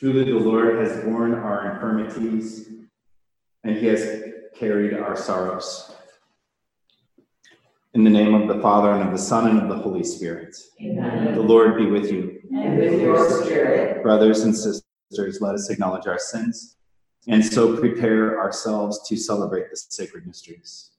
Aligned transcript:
Truly, 0.00 0.24
the 0.24 0.38
Lord 0.38 0.78
has 0.78 1.04
borne 1.04 1.34
our 1.34 1.74
infirmities, 1.74 2.70
and 3.64 3.76
he 3.76 3.84
has 3.88 4.22
carried 4.54 4.94
our 4.94 5.14
sorrows. 5.14 5.92
In 7.92 8.02
the 8.02 8.08
name 8.08 8.32
of 8.32 8.48
the 8.48 8.62
Father, 8.62 8.92
and 8.92 9.02
of 9.02 9.12
the 9.12 9.22
Son, 9.22 9.46
and 9.50 9.60
of 9.60 9.68
the 9.68 9.76
Holy 9.76 10.02
Spirit. 10.02 10.56
Amen. 10.80 11.34
The 11.34 11.42
Lord 11.42 11.76
be 11.76 11.84
with 11.84 12.10
you. 12.10 12.40
And 12.50 12.78
with 12.78 12.98
your 12.98 13.42
spirit. 13.42 14.02
Brothers 14.02 14.40
and 14.40 14.56
sisters, 14.56 15.38
let 15.42 15.54
us 15.54 15.68
acknowledge 15.68 16.06
our 16.06 16.18
sins 16.18 16.78
and 17.28 17.44
so 17.44 17.76
prepare 17.76 18.40
ourselves 18.40 19.06
to 19.06 19.18
celebrate 19.18 19.68
the 19.68 19.76
sacred 19.76 20.26
mysteries. 20.26 20.92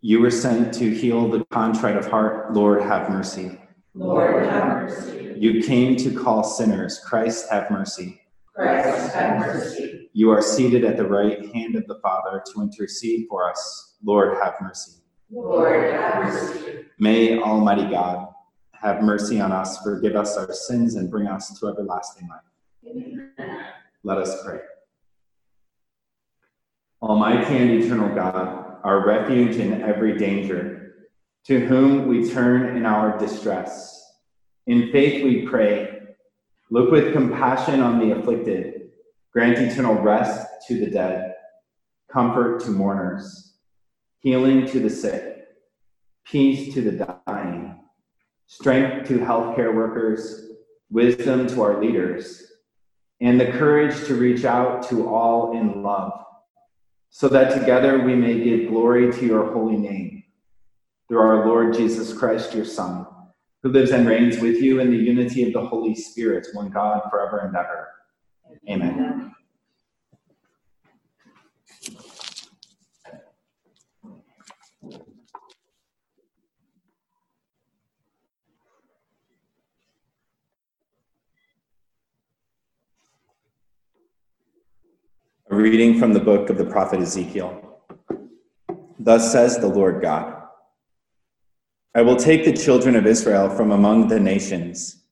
You 0.00 0.18
were 0.18 0.32
sent 0.32 0.74
to 0.74 0.90
heal 0.92 1.28
the 1.28 1.44
contrite 1.52 1.96
of 1.96 2.06
heart. 2.06 2.52
Lord, 2.54 2.82
have 2.82 3.08
mercy. 3.08 3.56
Lord, 3.94 4.46
have 4.46 4.82
mercy. 4.82 5.29
You 5.40 5.62
came 5.62 5.96
to 5.96 6.12
call 6.12 6.44
sinners. 6.44 7.00
Christ, 7.02 7.48
have 7.50 7.70
mercy. 7.70 8.20
Christ, 8.54 9.14
have 9.14 9.38
mercy. 9.38 10.10
You 10.12 10.28
are 10.32 10.42
seated 10.42 10.84
at 10.84 10.98
the 10.98 11.08
right 11.08 11.50
hand 11.54 11.76
of 11.76 11.86
the 11.86 11.98
Father 12.02 12.44
to 12.52 12.60
intercede 12.60 13.24
for 13.26 13.48
us. 13.50 13.96
Lord, 14.04 14.36
have 14.42 14.56
mercy. 14.60 15.00
Lord, 15.30 15.94
have 15.94 16.24
mercy. 16.24 16.84
May 16.98 17.40
Almighty 17.40 17.88
God 17.88 18.28
have 18.74 19.00
mercy 19.00 19.40
on 19.40 19.50
us, 19.50 19.82
forgive 19.82 20.14
us 20.14 20.36
our 20.36 20.52
sins, 20.52 20.96
and 20.96 21.10
bring 21.10 21.26
us 21.26 21.58
to 21.58 21.68
everlasting 21.68 22.28
life. 22.28 22.40
Amen. 22.86 23.64
Let 24.04 24.18
us 24.18 24.44
pray. 24.44 24.60
Almighty 27.00 27.56
and 27.56 27.82
eternal 27.82 28.14
God, 28.14 28.76
our 28.84 29.06
refuge 29.06 29.56
in 29.56 29.80
every 29.80 30.18
danger, 30.18 31.08
to 31.46 31.60
whom 31.60 32.08
we 32.08 32.30
turn 32.30 32.76
in 32.76 32.84
our 32.84 33.16
distress. 33.16 33.99
In 34.70 34.92
faith 34.92 35.24
we 35.24 35.48
pray, 35.48 35.98
look 36.70 36.92
with 36.92 37.12
compassion 37.12 37.80
on 37.80 37.98
the 37.98 38.16
afflicted, 38.16 38.90
grant 39.32 39.58
eternal 39.58 39.96
rest 39.96 40.46
to 40.68 40.78
the 40.78 40.88
dead, 40.88 41.34
comfort 42.08 42.60
to 42.60 42.70
mourners, 42.70 43.54
healing 44.20 44.68
to 44.68 44.78
the 44.78 44.88
sick, 44.88 45.48
peace 46.24 46.72
to 46.72 46.82
the 46.82 47.04
dying, 47.26 47.80
strength 48.46 49.08
to 49.08 49.18
healthcare 49.18 49.74
workers, 49.74 50.52
wisdom 50.88 51.48
to 51.48 51.62
our 51.62 51.82
leaders. 51.82 52.40
And 53.20 53.40
the 53.40 53.50
courage 53.50 54.06
to 54.06 54.14
reach 54.14 54.44
out 54.44 54.88
to 54.90 55.08
all 55.08 55.58
in 55.58 55.82
love, 55.82 56.12
so 57.08 57.26
that 57.26 57.58
together 57.58 58.04
we 58.04 58.14
may 58.14 58.38
give 58.38 58.68
glory 58.68 59.10
to 59.10 59.26
your 59.26 59.52
holy 59.52 59.76
name. 59.76 60.22
Through 61.08 61.22
our 61.22 61.44
Lord 61.48 61.74
Jesus 61.74 62.16
Christ, 62.16 62.54
your 62.54 62.64
Son, 62.64 63.08
who 63.62 63.70
lives 63.70 63.90
and 63.90 64.06
reigns 64.06 64.38
with 64.38 64.60
you 64.60 64.80
in 64.80 64.90
the 64.90 64.96
unity 64.96 65.42
of 65.42 65.52
the 65.52 65.64
Holy 65.64 65.94
Spirit, 65.94 66.46
one 66.54 66.70
God, 66.70 67.02
forever 67.10 67.40
and 67.40 67.54
ever. 67.54 67.88
Amen. 68.68 69.34
A 85.50 85.54
reading 85.54 85.98
from 85.98 86.12
the 86.12 86.20
book 86.20 86.48
of 86.48 86.56
the 86.56 86.64
prophet 86.64 87.00
Ezekiel. 87.00 87.80
Thus 88.98 89.32
says 89.32 89.58
the 89.58 89.66
Lord 89.66 90.00
God 90.00 90.39
I 91.92 92.02
will 92.02 92.16
take 92.16 92.44
the 92.44 92.52
children 92.52 92.94
of 92.94 93.04
Israel 93.04 93.50
from 93.50 93.72
among 93.72 94.06
the 94.06 94.20
nations 94.20 95.02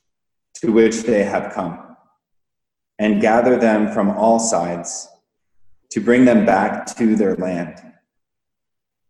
to 0.55 0.71
which 0.71 1.03
they 1.03 1.25
have 1.25 1.53
come, 1.53 1.97
and 3.01 3.20
gather 3.20 3.57
them 3.59 3.93
from 3.93 4.11
all 4.11 4.39
sides 4.39 5.09
to 5.91 6.01
bring 6.01 6.25
them 6.25 6.47
back 6.47 6.87
to 6.97 7.17
their 7.17 7.35
land. 7.35 7.83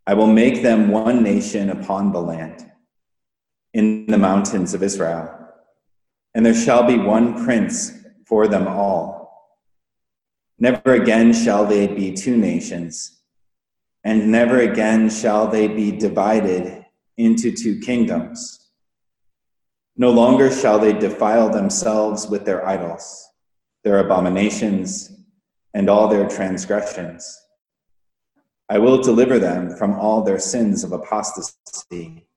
I 0.07 0.15
will 0.15 0.29
make 0.29 0.63
them 0.63 0.89
one 0.89 1.23
nation 1.23 1.69
upon 1.69 2.13
the 2.13 2.23
land, 2.23 2.71
in 3.75 4.07
the 4.07 4.17
mountains 4.17 4.73
of 4.73 4.83
Israel, 4.83 5.31
and 6.35 6.47
there 6.47 6.55
shall 6.55 6.87
be 6.87 6.97
one 6.97 7.45
prince 7.45 7.93
for 8.27 8.49
them 8.49 8.67
all. 8.67 9.59
Never 10.59 10.95
again 10.95 11.35
shall 11.35 11.67
they 11.67 11.87
be 11.87 12.15
two 12.15 12.39
nations, 12.39 13.21
and 14.05 14.33
never 14.33 14.59
again 14.59 15.11
shall 15.11 15.49
they 15.49 15.69
be 15.69 15.93
divided 15.93 16.78
into 17.19 17.51
two 17.51 17.81
kingdoms. 17.81 18.71
No 19.97 20.11
longer 20.11 20.51
shall 20.51 20.79
they 20.79 20.93
defile 20.93 21.51
themselves 21.51 22.29
with 22.29 22.45
their 22.45 22.67
idols, 22.67 23.29
their 23.83 23.99
abominations, 23.99 25.11
and 25.75 25.91
all 25.91 26.09
their 26.09 26.29
transgressions. 26.29 27.37
I 28.69 28.79
will 28.79 29.03
deliver 29.03 29.39
them 29.39 29.77
from 29.77 29.95
all 29.95 30.23
their 30.23 30.39
sins 30.39 30.85
of 30.85 30.93
apostasy 30.93 32.29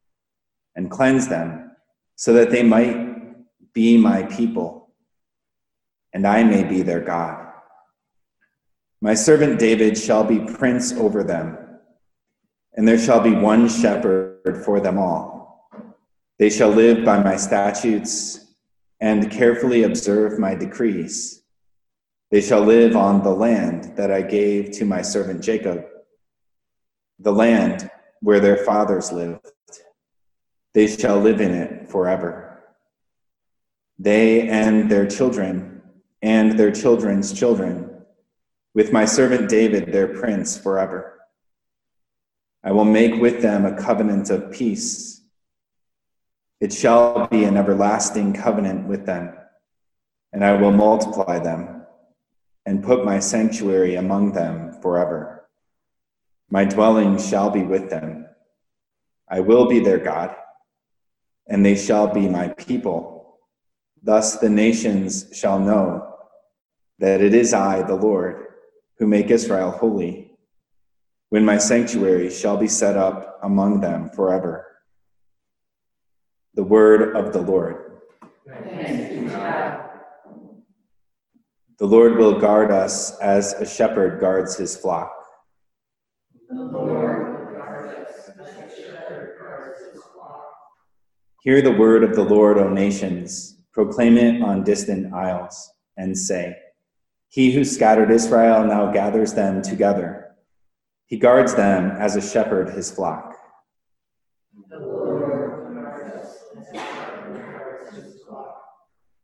and 0.76 0.90
cleanse 0.90 1.28
them 1.28 1.72
so 2.16 2.34
that 2.34 2.50
they 2.50 2.64
might 2.64 3.74
be 3.74 3.98
my 3.98 4.24
people, 4.24 4.94
and 6.14 6.26
I 6.26 6.44
may 6.44 6.64
be 6.64 6.82
their 6.82 7.02
God. 7.02 7.48
My 9.02 9.14
servant 9.14 9.60
David 9.60 9.98
shall 9.98 10.24
be 10.24 10.40
prince 10.40 10.94
over 10.94 11.24
them, 11.24 11.58
and 12.74 12.88
there 12.88 13.00
shall 13.00 13.22
be 13.22 13.32
one 13.32 13.68
shepherd 13.68 14.31
for 14.64 14.80
them 14.80 14.98
all. 14.98 15.70
They 16.40 16.50
shall 16.50 16.70
live 16.70 17.06
by 17.06 17.22
my 17.22 17.38
statutes 17.38 18.54
and 19.00 19.32
carefully 19.32 19.84
observe 19.84 20.40
my 20.40 20.56
decrees. 20.56 21.44
They 22.32 22.42
shall 22.42 22.62
live 22.62 22.96
on 22.96 23.24
the 23.24 23.36
land 23.36 23.98
that 23.98 24.12
I 24.12 24.22
gave 24.22 24.72
to 24.72 24.86
my 24.86 25.02
servant 25.02 25.44
Jacob, 25.44 25.86
the 27.20 27.34
land 27.34 27.90
where 28.22 28.40
their 28.40 28.58
fathers 28.58 29.12
lived. 29.12 29.52
They 30.74 30.88
shall 30.88 31.20
live 31.20 31.42
in 31.42 31.54
it 31.54 31.90
forever. 31.90 32.64
They 34.00 34.48
and 34.48 34.90
their 34.90 35.06
children 35.06 35.82
and 36.22 36.58
their 36.58 36.72
children's 36.72 37.34
children 37.34 38.04
with 38.74 38.94
my 38.94 39.06
servant 39.06 39.50
David, 39.50 39.92
their 39.92 40.08
prince, 40.08 40.58
forever. 40.58 41.21
I 42.64 42.72
will 42.72 42.86
make 42.86 43.20
with 43.20 43.42
them 43.42 43.66
a 43.66 43.76
covenant 43.76 44.30
of 44.30 44.52
peace. 44.52 45.22
It 46.60 46.72
shall 46.72 47.28
be 47.28 47.44
an 47.44 47.58
everlasting 47.58 48.34
covenant 48.34 48.88
with 48.88 49.06
them, 49.06 49.34
and 50.32 50.46
I 50.46 50.54
will 50.54 50.72
multiply 50.72 51.40
them 51.40 51.88
and 52.66 52.84
put 52.84 53.04
my 53.04 53.20
sanctuary 53.20 53.96
among 53.96 54.34
them 54.34 54.74
forever. 54.82 55.50
My 56.52 56.66
dwelling 56.66 57.18
shall 57.18 57.50
be 57.50 57.64
with 57.64 57.90
them. 57.90 58.28
I 59.28 59.40
will 59.40 59.68
be 59.68 59.80
their 59.80 59.98
God, 59.98 60.36
and 61.48 61.66
they 61.66 61.76
shall 61.76 62.14
be 62.14 62.30
my 62.30 62.50
people. 62.50 63.40
Thus 64.04 64.38
the 64.38 64.50
nations 64.50 65.30
shall 65.34 65.60
know 65.60 66.16
that 67.00 67.22
it 67.22 67.34
is 67.34 67.54
I, 67.54 67.82
the 67.82 67.96
Lord 67.96 68.46
who 68.98 69.08
make 69.08 69.32
Israel 69.32 69.72
holy, 69.72 70.31
when 71.32 71.46
my 71.46 71.58
sanctuary 71.58 72.30
shall 72.30 72.58
be 72.58 72.68
set 72.68 72.98
up 72.98 73.40
among 73.42 73.80
them 73.80 74.10
forever. 74.10 74.68
The 76.56 76.64
word 76.64 77.16
of 77.16 77.32
the 77.32 77.40
Lord. 77.40 78.02
The 81.80 81.88
Lord 81.88 82.18
will 82.18 82.38
guard 82.38 82.70
us 82.70 83.18
as 83.20 83.54
a 83.54 83.66
shepherd 83.66 84.20
guards 84.20 84.58
his 84.58 84.76
flock. 84.76 85.14
Hear 91.44 91.62
the 91.62 91.72
word 91.72 92.04
of 92.04 92.14
the 92.14 92.26
Lord, 92.26 92.58
O 92.58 92.68
nations. 92.68 93.56
Proclaim 93.72 94.18
it 94.18 94.42
on 94.42 94.66
distant 94.66 95.14
isles, 95.14 95.72
and 95.96 96.18
say, 96.18 96.58
he 97.30 97.54
who 97.54 97.64
scattered 97.64 98.12
Israel 98.12 98.66
now 98.66 98.92
gathers 98.92 99.34
them 99.34 99.62
together. 99.62 100.31
He 101.12 101.18
guards 101.18 101.54
them 101.56 101.92
as 102.00 102.16
a 102.16 102.22
shepherd 102.22 102.70
his 102.70 102.90
flock. 102.90 103.36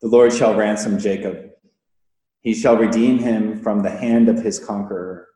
The 0.01 0.10
Lord 0.10 0.34
shall 0.34 0.54
ransom 0.54 1.00
Jacob. 1.00 1.51
He 2.42 2.54
shall 2.54 2.75
redeem 2.75 3.19
him 3.19 3.62
from 3.63 3.84
the 3.84 3.89
hand 3.89 4.28
of 4.28 4.44
his 4.44 4.60
conqueror. 4.60 5.30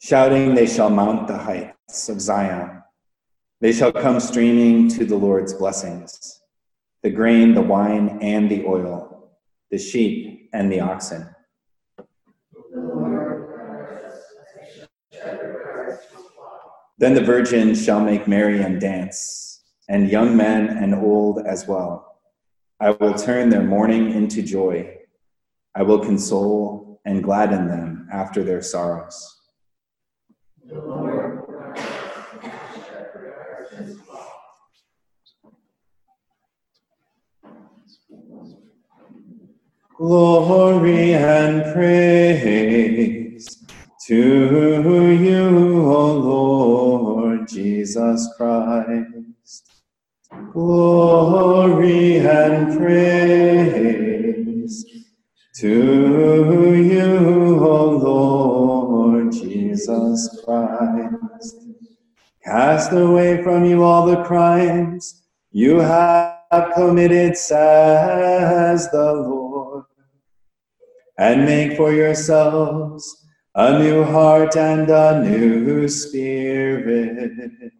Shouting, 0.00 0.54
they 0.54 0.66
shall 0.66 0.88
mount 0.88 1.28
the 1.28 1.36
heights 1.36 2.08
of 2.08 2.22
Zion. 2.22 2.82
They 3.60 3.72
shall 3.72 3.92
come 3.92 4.18
streaming 4.18 4.88
to 4.88 5.04
the 5.04 5.16
Lord's 5.16 5.52
blessings 5.52 6.40
the 7.02 7.10
grain, 7.10 7.52
the 7.52 7.60
wine, 7.60 8.18
and 8.22 8.50
the 8.50 8.64
oil, 8.64 9.30
the 9.70 9.78
sheep 9.78 10.48
and 10.54 10.72
the 10.72 10.80
oxen 10.80 11.28
Then 17.00 17.14
the 17.14 17.24
virgins 17.24 17.82
shall 17.82 18.00
make 18.00 18.28
merry 18.28 18.60
and 18.60 18.78
dance, 18.78 19.64
and 19.88 20.10
young 20.10 20.36
men 20.36 20.68
and 20.68 20.94
old 20.94 21.40
as 21.46 21.66
well. 21.66 22.20
I 22.78 22.90
will 22.90 23.14
turn 23.14 23.48
their 23.48 23.62
mourning 23.62 24.12
into 24.12 24.42
joy. 24.42 24.98
I 25.74 25.82
will 25.82 26.00
console 26.00 27.00
and 27.06 27.24
gladden 27.24 27.68
them 27.68 28.06
after 28.12 28.44
their 28.44 28.60
sorrows. 28.60 29.16
Glory 39.96 41.14
and 41.14 41.72
praise 41.72 43.19
to 44.10 45.12
you, 45.12 45.88
O 45.88 46.12
Lord 46.14 47.46
Jesus 47.46 48.28
Christ. 48.36 49.70
Glory 50.52 52.18
and 52.18 52.76
praise 52.76 54.84
to 55.58 56.74
you, 56.74 57.64
O 57.64 57.90
Lord 58.02 59.30
Jesus 59.30 60.42
Christ. 60.44 61.56
Cast 62.44 62.90
away 62.90 63.44
from 63.44 63.64
you 63.64 63.84
all 63.84 64.06
the 64.06 64.24
crimes 64.24 65.22
you 65.52 65.78
have 65.78 66.72
committed, 66.74 67.36
says 67.36 68.90
the 68.90 69.12
Lord, 69.12 69.84
and 71.16 71.44
make 71.44 71.76
for 71.76 71.92
yourselves 71.92 73.19
a 73.54 73.78
new 73.78 74.04
heart 74.04 74.56
and 74.56 74.88
a 74.90 75.22
new 75.22 75.88
spirit. 75.88 77.72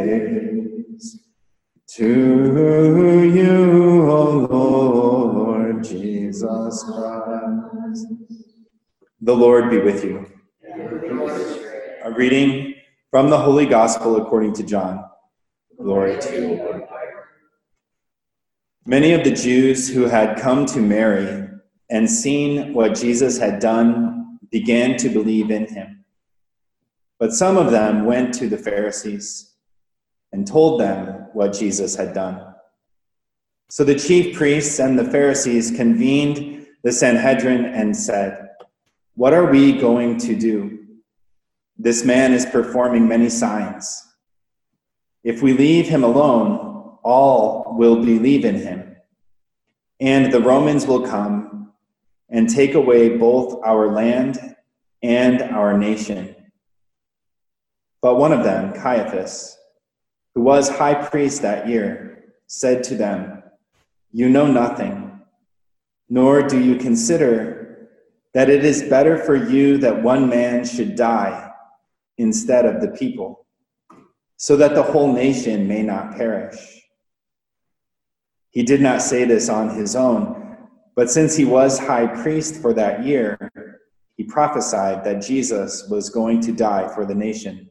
to 1.89 3.31
you, 3.35 4.11
O 4.11 4.23
Lord 4.49 5.83
Jesus 5.83 6.85
Christ. 6.85 8.07
The 9.21 9.35
Lord 9.35 9.71
be 9.71 9.79
with 9.79 10.05
you. 10.05 10.27
A 12.05 12.11
reading 12.13 12.75
from 13.11 13.29
the 13.29 13.39
Holy 13.39 13.67
Gospel 13.67 14.17
according 14.17 14.53
to 14.55 14.63
John. 14.63 15.05
Glory 15.81 16.21
to 16.21 16.41
you, 16.41 16.55
Lord. 16.57 16.83
Many 18.85 19.13
of 19.13 19.23
the 19.23 19.31
Jews 19.31 19.89
who 19.89 20.07
had 20.07 20.41
come 20.41 20.67
to 20.67 20.81
Mary 20.81 21.49
and 21.89 22.11
seen 22.11 22.75
what 22.75 22.97
Jesus 22.97 23.39
had 23.39 23.61
done 23.61 24.39
began 24.51 24.97
to 24.97 25.09
believe 25.09 25.53
in 25.53 25.67
him. 25.69 26.05
But 27.21 27.33
some 27.33 27.57
of 27.57 27.71
them 27.71 28.05
went 28.07 28.35
to 28.35 28.49
the 28.49 28.59
Pharisees 28.59 29.55
and 30.33 30.45
told 30.45 30.81
them 30.81 31.29
what 31.33 31.53
Jesus 31.53 31.95
had 31.95 32.13
done. 32.13 32.55
So 33.71 33.85
the 33.85 33.95
chief 33.95 34.37
priests 34.37 34.81
and 34.81 34.99
the 34.99 35.09
Pharisees 35.09 35.71
convened 35.71 36.67
the 36.83 36.91
Sanhedrin 36.91 37.65
and 37.67 37.97
said, 37.97 38.49
What 39.15 39.33
are 39.33 39.47
we 39.47 39.79
going 39.79 40.19
to 40.19 40.35
do? 40.35 40.87
This 41.79 42.05
man 42.05 42.33
is 42.33 42.47
performing 42.47 43.07
many 43.07 43.29
signs. 43.29 44.09
If 45.23 45.41
we 45.41 45.53
leave 45.53 45.87
him 45.87 46.03
alone, 46.03 46.72
all 47.03 47.75
will 47.77 47.97
believe 47.97 48.45
in 48.45 48.57
him. 48.57 48.97
And 50.01 50.33
the 50.33 50.41
Romans 50.41 50.87
will 50.87 51.07
come 51.07 51.73
and 52.29 52.49
take 52.49 52.75
away 52.75 53.17
both 53.17 53.61
our 53.65 53.93
land 53.93 54.57
and 55.03 55.43
our 55.43 55.77
nation. 55.77 56.35
But 58.01 58.17
one 58.17 58.33
of 58.33 58.43
them, 58.43 58.73
Caiaphas, 58.73 59.57
who 60.35 60.43
was 60.43 60.69
high 60.69 60.95
priest 60.95 61.43
that 61.43 61.69
year, 61.69 62.25
said 62.47 62.83
to 62.85 62.97
them, 62.97 63.43
You 64.13 64.29
know 64.29 64.47
nothing, 64.47 65.21
nor 66.09 66.43
do 66.43 66.61
you 66.61 66.77
consider 66.77 67.89
that 68.35 68.49
it 68.49 68.65
is 68.65 68.83
better 68.85 69.19
for 69.19 69.37
you 69.37 69.79
that 69.79 70.03
one 70.03 70.29
man 70.29 70.65
should 70.65 70.97
die 70.97 71.51
instead 72.19 72.65
of 72.65 72.81
the 72.81 72.89
people, 72.89 73.47
so 74.37 74.57
that 74.57 74.75
the 74.75 74.83
whole 74.83 75.13
nation 75.13 75.69
may 75.69 75.83
not 75.83 76.17
perish. 76.17 76.82
He 78.53 78.63
did 78.63 78.81
not 78.81 79.03
say 79.03 79.25
this 79.25 79.49
on 79.49 79.75
his 79.75 79.97
own, 79.97 80.57
but 80.95 81.11
since 81.11 81.35
he 81.35 81.45
was 81.45 81.79
high 81.79 82.07
priest 82.07 82.61
for 82.61 82.73
that 82.75 83.05
year, 83.05 83.51
he 84.17 84.25
prophesied 84.25 85.05
that 85.05 85.23
Jesus 85.23 85.89
was 85.89 86.11
going 86.11 86.41
to 86.43 86.53
die 86.53 86.87
for 86.95 87.07
the 87.07 87.15
nation, 87.15 87.71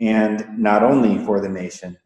and 0.00 0.56
not 0.56 0.82
only 0.82 1.18
for 1.24 1.40
the 1.40 1.48
nation, 1.48 1.98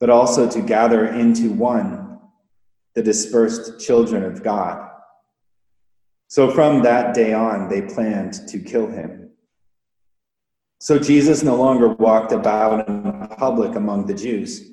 but 0.00 0.08
also 0.08 0.48
to 0.48 0.62
gather 0.62 1.06
into 1.06 1.52
one 1.52 2.18
the 2.94 3.02
dispersed 3.02 3.78
children 3.78 4.24
of 4.24 4.42
God. 4.42 4.88
So 6.28 6.50
from 6.50 6.82
that 6.82 7.14
day 7.14 7.34
on, 7.34 7.68
they 7.68 7.82
planned 7.82 8.48
to 8.48 8.58
kill 8.58 8.86
him. 8.86 9.30
So 10.80 10.98
Jesus 10.98 11.42
no 11.42 11.56
longer 11.56 11.88
walked 11.88 12.32
about 12.32 12.88
in 12.88 13.28
public 13.36 13.74
among 13.74 14.06
the 14.06 14.14
Jews, 14.14 14.72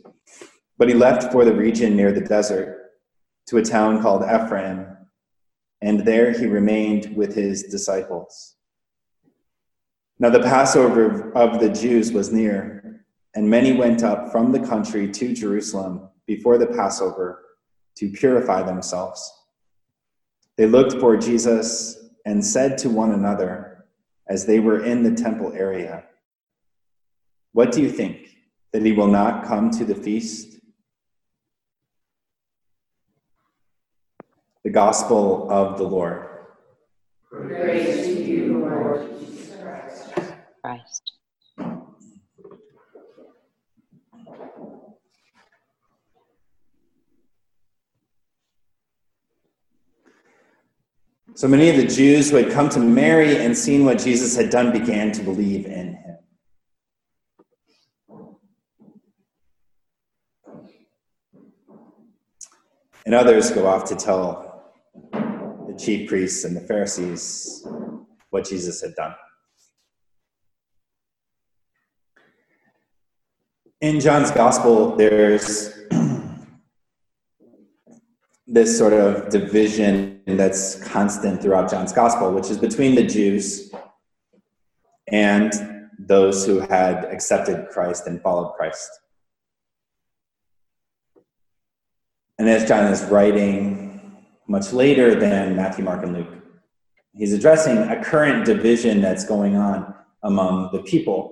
but 0.78 0.88
he 0.88 0.94
left 0.94 1.32
for 1.32 1.46
the 1.46 1.54
region 1.54 1.96
near 1.96 2.12
the 2.12 2.22
desert 2.22 2.92
to 3.48 3.58
a 3.58 3.64
town 3.64 4.02
called 4.02 4.24
Ephraim, 4.24 4.88
and 5.82 6.06
there 6.06 6.32
he 6.32 6.48
remained 6.48 7.16
with 7.16 7.36
his 7.36 7.64
disciples. 7.64 8.56
Now 10.18 10.30
the 10.30 10.40
Passover 10.40 11.32
of 11.34 11.60
the 11.60 11.70
Jews 11.70 12.12
was 12.12 12.32
near, 12.32 13.06
and 13.36 13.50
many 13.50 13.74
went 13.74 14.04
up 14.04 14.32
from 14.32 14.52
the 14.52 14.66
country 14.66 15.12
to 15.12 15.34
Jerusalem 15.34 16.10
before 16.26 16.58
the 16.58 16.68
Passover 16.68 17.44
to 17.98 18.10
purify 18.10 18.64
themselves. 18.64 19.32
They 20.58 20.66
looked 20.66 21.00
for 21.00 21.18
Jesus 21.18 22.10
and 22.26 22.44
said 22.44 22.78
to 22.80 22.90
one 22.90 23.12
another 23.12 23.86
as 24.28 24.46
they 24.46 24.60
were 24.60 24.84
in 24.84 25.04
the 25.04 25.14
temple 25.14 25.54
area, 25.54 26.06
What 27.52 27.72
do 27.72 27.82
you 27.82 27.90
think? 27.90 28.30
That 28.72 28.86
he 28.86 28.92
will 28.92 29.08
not 29.08 29.46
come 29.46 29.70
to 29.72 29.86
the 29.86 29.96
feast? 29.96 30.55
The 34.66 34.72
Gospel 34.72 35.48
of 35.52 35.78
the 35.78 35.84
Lord. 35.84 36.26
Praise 37.30 38.08
to 38.08 38.24
you, 38.24 38.58
Lord 38.62 39.08
Jesus 39.20 39.56
Christ. 39.62 40.12
Christ. 40.60 41.12
So 51.36 51.48
many 51.48 51.70
of 51.70 51.76
the 51.78 51.86
Jews 51.86 52.32
who 52.32 52.38
had 52.38 52.52
come 52.52 52.70
to 52.70 52.80
Mary 52.80 53.38
and 53.38 53.56
seen 53.56 53.86
what 53.86 54.00
Jesus 54.00 54.36
had 54.36 54.50
done 54.50 54.72
began 54.72 55.12
to 55.12 55.22
believe 55.22 55.68
in 55.68 55.94
him. 55.94 56.18
And 63.06 63.14
others 63.14 63.52
go 63.52 63.68
off 63.68 63.86
to 63.90 63.96
tell 63.96 64.45
the 65.76 65.84
chief 65.84 66.10
priests 66.10 66.44
and 66.44 66.56
the 66.56 66.62
Pharisees 66.62 67.66
what 68.30 68.48
Jesus 68.48 68.82
had 68.82 68.96
done. 68.96 69.16
In 73.82 74.00
John's 74.00 74.32
gospel, 74.32 74.96
there's 74.96 75.74
this 78.48 78.78
sort 78.78 78.94
of 78.94 79.30
division 79.30 80.22
that's 80.26 80.84
constant 80.84 81.42
throughout 81.42 81.70
John's 81.70 81.94
gospel, 81.94 82.32
which 82.32 82.50
is 82.50 82.58
between 82.58 82.96
the 82.96 83.06
Jews 83.06 83.72
and 85.12 85.52
those 86.00 86.46
who 86.46 86.60
had 86.60 87.06
accepted 87.06 87.70
Christ 87.70 88.08
and 88.08 88.22
followed 88.22 88.54
Christ. 88.54 88.90
And 92.38 92.50
as 92.50 92.68
John 92.68 92.92
is 92.92 93.04
writing 93.04 93.85
much 94.48 94.72
later 94.74 95.16
than 95.16 95.56
Matthew, 95.56 95.84
Mark, 95.84 96.04
and 96.04 96.14
Luke, 96.14 96.34
he's 97.14 97.34
addressing 97.34 97.78
a 97.78 98.04
current 98.04 98.46
division 98.46 99.02
that's 99.02 99.26
going 99.26 99.56
on 99.56 99.94
among 100.24 100.72
the 100.72 100.82
people. 100.84 101.32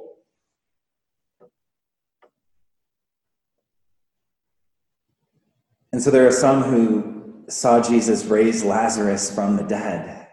And 5.92 6.02
so 6.02 6.10
there 6.10 6.26
are 6.26 6.32
some 6.32 6.64
who 6.64 7.44
saw 7.48 7.80
Jesus 7.80 8.26
raise 8.26 8.64
Lazarus 8.64 9.34
from 9.34 9.58
the 9.58 9.64
dead. 9.64 10.28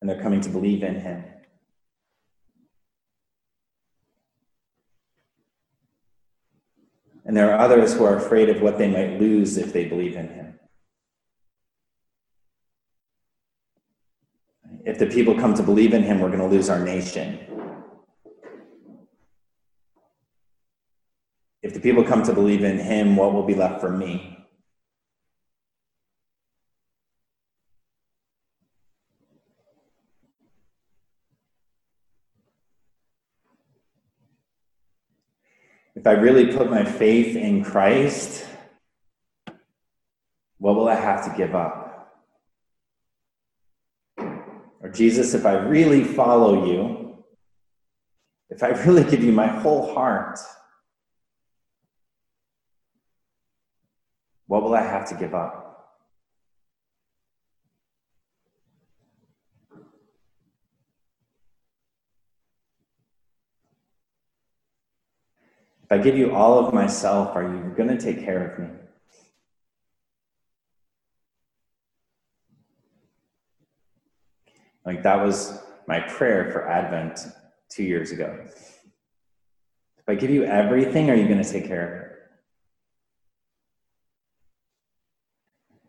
And 0.00 0.10
they're 0.10 0.20
coming 0.20 0.42
to 0.42 0.50
believe 0.50 0.82
in 0.82 0.96
him. 0.96 1.24
And 7.26 7.36
there 7.36 7.52
are 7.52 7.58
others 7.58 7.92
who 7.94 8.04
are 8.04 8.16
afraid 8.16 8.48
of 8.48 8.62
what 8.62 8.78
they 8.78 8.88
might 8.88 9.20
lose 9.20 9.56
if 9.56 9.72
they 9.72 9.84
believe 9.84 10.16
in 10.16 10.28
him. 10.28 10.60
If 14.84 15.00
the 15.00 15.06
people 15.06 15.34
come 15.34 15.52
to 15.54 15.64
believe 15.64 15.92
in 15.92 16.04
him, 16.04 16.20
we're 16.20 16.28
going 16.28 16.38
to 16.38 16.46
lose 16.46 16.70
our 16.70 16.78
nation. 16.78 17.40
If 21.62 21.74
the 21.74 21.80
people 21.80 22.04
come 22.04 22.22
to 22.22 22.32
believe 22.32 22.62
in 22.62 22.78
him, 22.78 23.16
what 23.16 23.32
will 23.32 23.42
be 23.42 23.56
left 23.56 23.80
for 23.80 23.90
me? 23.90 24.35
If 36.06 36.10
I 36.16 36.20
really 36.20 36.56
put 36.56 36.70
my 36.70 36.84
faith 36.84 37.34
in 37.34 37.64
Christ, 37.64 38.46
what 40.58 40.76
will 40.76 40.86
I 40.86 40.94
have 40.94 41.24
to 41.24 41.36
give 41.36 41.52
up? 41.52 42.14
Or 44.16 44.88
Jesus, 44.94 45.34
if 45.34 45.44
I 45.44 45.54
really 45.54 46.04
follow 46.04 46.64
you, 46.64 47.24
if 48.50 48.62
I 48.62 48.68
really 48.84 49.02
give 49.02 49.24
you 49.24 49.32
my 49.32 49.48
whole 49.48 49.92
heart, 49.94 50.38
what 54.46 54.62
will 54.62 54.76
I 54.76 54.82
have 54.82 55.08
to 55.08 55.16
give 55.16 55.34
up? 55.34 55.65
If 65.88 65.92
I 65.92 66.02
give 66.02 66.18
you 66.18 66.34
all 66.34 66.58
of 66.58 66.74
myself, 66.74 67.36
are 67.36 67.44
you 67.44 67.72
going 67.76 67.88
to 67.88 67.96
take 67.96 68.24
care 68.24 68.50
of 68.50 68.58
me? 68.58 68.66
Like 74.84 75.04
that 75.04 75.24
was 75.24 75.60
my 75.86 76.00
prayer 76.00 76.50
for 76.50 76.68
Advent 76.68 77.20
two 77.68 77.84
years 77.84 78.10
ago. 78.10 78.36
If 79.98 80.08
I 80.08 80.16
give 80.16 80.30
you 80.30 80.42
everything, 80.42 81.08
are 81.08 81.14
you 81.14 81.28
going 81.28 81.42
to 81.42 81.48
take 81.48 81.68
care 81.68 81.86
of 81.86 82.00
it? 82.02 82.12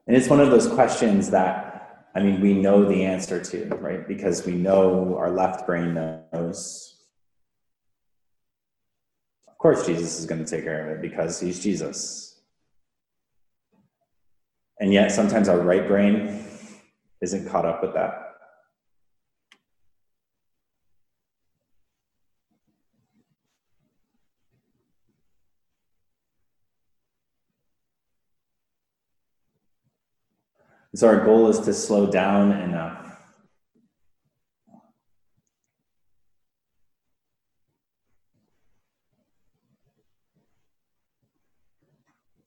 And 0.06 0.16
it's 0.16 0.30
one 0.30 0.40
of 0.40 0.52
those 0.52 0.68
questions 0.68 1.32
that, 1.32 2.10
I 2.14 2.20
mean, 2.20 2.40
we 2.40 2.54
know 2.54 2.86
the 2.86 3.04
answer 3.04 3.44
to, 3.44 3.66
right? 3.78 4.08
Because 4.08 4.46
we 4.46 4.54
know 4.54 5.18
our 5.18 5.32
left 5.32 5.66
brain 5.66 5.96
knows 6.32 6.97
of 9.58 9.60
course, 9.60 9.88
Jesus 9.88 10.20
is 10.20 10.28
going 10.28 10.46
to 10.46 10.48
take 10.48 10.66
care 10.66 10.88
of 10.88 10.96
it 10.96 11.02
because 11.02 11.40
he's 11.40 11.60
Jesus. 11.60 12.40
And 14.80 14.94
yet, 14.94 15.12
sometimes 15.12 15.50
our 15.50 15.60
right 15.60 15.88
brain 15.88 16.46
isn't 17.22 17.50
caught 17.50 17.66
up 17.66 17.82
with 17.82 17.96
that. 17.96 18.36
so, 30.94 31.08
our 31.08 31.26
goal 31.26 31.50
is 31.50 31.60
to 31.62 31.74
slow 31.74 32.06
down 32.06 32.52
enough 32.52 33.07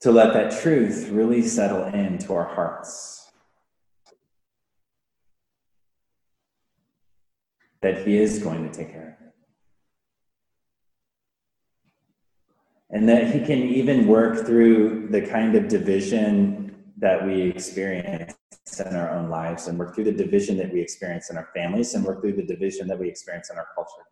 to 0.01 0.11
let 0.11 0.33
that 0.33 0.59
truth 0.61 1.09
really 1.09 1.43
settle 1.43 1.85
into 1.85 2.33
our 2.33 2.55
hearts. 2.55 3.31
That 7.81 8.05
He 8.05 8.17
is 8.17 8.39
going 8.39 8.69
to 8.69 8.73
take 8.75 8.91
care 8.91 9.17
of 9.19 9.27
it. 9.27 9.33
And 12.89 13.07
that 13.09 13.33
He 13.33 13.39
can 13.45 13.59
even 13.59 14.07
work 14.07 14.45
through 14.45 15.07
the 15.09 15.21
kind 15.21 15.55
of 15.55 15.67
division 15.67 16.75
that 16.97 17.25
we 17.25 17.41
experience 17.41 18.33
in 18.79 18.95
our 18.95 19.11
own 19.11 19.29
lives 19.29 19.67
and 19.67 19.77
work 19.77 19.95
through 19.95 20.03
the 20.05 20.11
division 20.11 20.57
that 20.57 20.71
we 20.71 20.81
experience 20.81 21.29
in 21.29 21.37
our 21.37 21.49
families 21.55 21.93
and 21.93 22.05
work 22.05 22.21
through 22.21 22.33
the 22.33 22.43
division 22.43 22.87
that 22.87 22.97
we 22.97 23.07
experience 23.07 23.49
in 23.49 23.57
our 23.57 23.67
culture. 23.75 24.03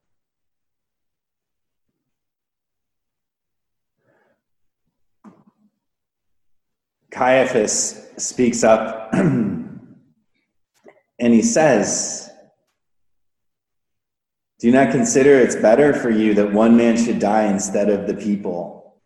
Caiaphas 7.12 8.08
speaks 8.18 8.64
up 8.64 9.14
and 9.14 9.80
he 11.20 11.42
says, 11.42 12.30
Do 14.60 14.68
you 14.68 14.74
not 14.74 14.92
consider 14.92 15.40
it's 15.40 15.56
better 15.56 15.94
for 15.94 16.10
you 16.10 16.34
that 16.36 16.52
one 16.52 16.78
man 16.78 16.98
should 16.98 17.20
die 17.20 17.46
instead 17.46 17.90
of 17.90 18.08
the 18.08 18.14
people, 18.14 19.02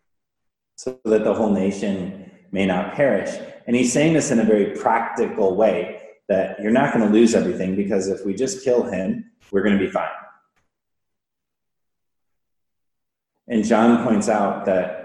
so 0.76 0.98
that 1.04 1.24
the 1.24 1.34
whole 1.34 1.50
nation 1.50 2.30
may 2.52 2.66
not 2.66 2.94
perish. 2.94 3.30
And 3.66 3.74
he's 3.74 3.92
saying 3.92 4.12
this 4.12 4.30
in 4.30 4.38
a 4.38 4.44
very 4.44 4.76
practical 4.76 5.56
way 5.56 6.00
that 6.28 6.60
you're 6.60 6.72
not 6.72 6.94
going 6.94 7.06
to 7.06 7.12
lose 7.12 7.34
everything 7.34 7.76
because 7.76 8.08
if 8.08 8.24
we 8.24 8.34
just 8.34 8.64
kill 8.64 8.84
him, 8.84 9.30
we're 9.50 9.62
going 9.62 9.78
to 9.78 9.84
be 9.84 9.90
fine. 9.90 10.08
And 13.48 13.64
John 13.64 14.06
points 14.06 14.28
out 14.28 14.64
that 14.66 15.04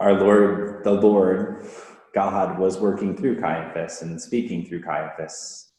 our 0.00 0.14
Lord, 0.14 0.67
the 0.84 0.92
Lord, 0.92 1.66
God 2.14 2.58
was 2.58 2.78
working 2.78 3.16
through 3.16 3.40
Caiaphas 3.40 4.02
and 4.02 4.20
speaking 4.20 4.64
through 4.66 4.82
Caiaphas. 4.82 5.72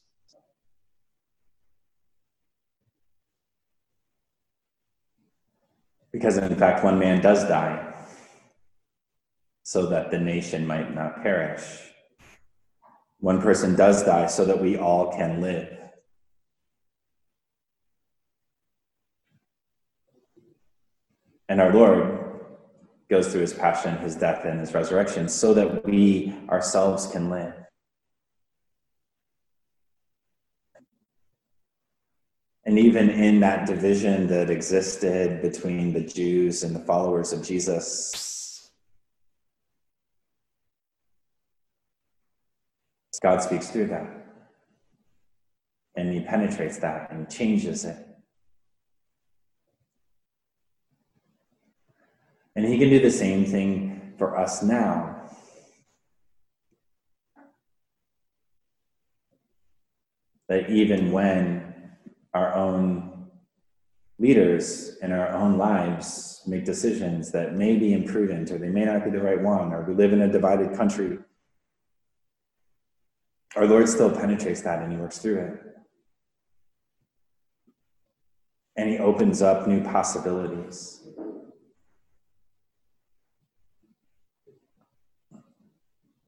Because 6.12 6.38
in 6.38 6.56
fact, 6.56 6.84
one 6.84 6.98
man 6.98 7.22
does 7.22 7.48
die 7.48 7.94
so 9.64 9.86
that 9.88 10.10
the 10.10 10.20
nation 10.20 10.66
might 10.66 10.96
not 10.96 11.22
perish. 11.22 11.62
One 13.20 13.42
person 13.42 13.76
does 13.76 14.04
die 14.04 14.26
so 14.28 14.46
that 14.46 14.62
we 14.62 14.78
all 14.78 15.12
can 15.12 15.42
live. 15.42 15.78
And 21.48 21.60
our 21.60 21.74
Lord 21.74 22.19
goes 23.10 23.32
through 23.32 23.42
his 23.42 23.54
passion, 23.54 23.98
his 23.98 24.16
death, 24.16 24.46
and 24.46 24.60
his 24.60 24.74
resurrection 24.74 25.28
so 25.28 25.54
that 25.54 25.86
we 25.86 26.36
ourselves 26.50 27.08
can 27.08 27.30
live. 27.30 27.54
And 32.66 32.78
even 32.78 33.10
in 33.10 33.40
that 33.40 33.66
division 33.66 34.28
that 34.28 34.52
existed 34.52 35.42
between 35.42 35.92
the 35.92 36.02
Jews 36.02 36.62
and 36.62 36.76
the 36.76 36.80
followers 36.80 37.34
of 37.34 37.44
Jesus, 37.44 38.72
God 43.24 43.42
speaks 43.42 43.70
through 43.70 43.88
that. 43.88 44.08
And 45.96 46.14
he 46.14 46.22
penetrates 46.22 46.78
that 46.78 47.12
and 47.12 47.30
changes 47.30 47.86
it. 47.86 48.09
And 52.60 52.68
he 52.68 52.78
can 52.78 52.90
do 52.90 53.00
the 53.00 53.10
same 53.10 53.46
thing 53.46 54.16
for 54.18 54.38
us 54.38 54.62
now. 54.62 55.16
That 60.50 60.70
even 60.70 61.14
when 61.14 61.74
our 62.34 62.54
own 62.54 63.30
leaders 64.18 64.98
in 65.02 65.14
our 65.14 65.30
own 65.30 65.58
lives 65.58 66.42
make 66.48 66.66
decisions 66.66 67.32
that 67.32 67.56
may 67.56 67.78
be 67.78 67.94
imprudent 67.94 68.52
or 68.52 68.58
they 68.58 68.68
may 68.68 68.84
not 68.84 69.06
be 69.06 69.10
the 69.10 69.22
right 69.22 69.42
one, 69.42 69.72
or 69.72 69.84
we 69.84 69.94
live 69.94 70.12
in 70.12 70.20
a 70.20 70.30
divided 70.30 70.76
country, 70.76 71.18
our 73.56 73.68
Lord 73.68 73.88
still 73.88 74.12
penetrates 74.12 74.64
that 74.64 74.84
and 74.84 74.92
he 74.92 74.98
works 74.98 75.20
through 75.20 75.40
it. 75.46 75.54
And 78.76 78.90
he 78.90 78.98
opens 78.98 79.42
up 79.42 79.66
new 79.66 79.82
possibilities. 79.82 80.99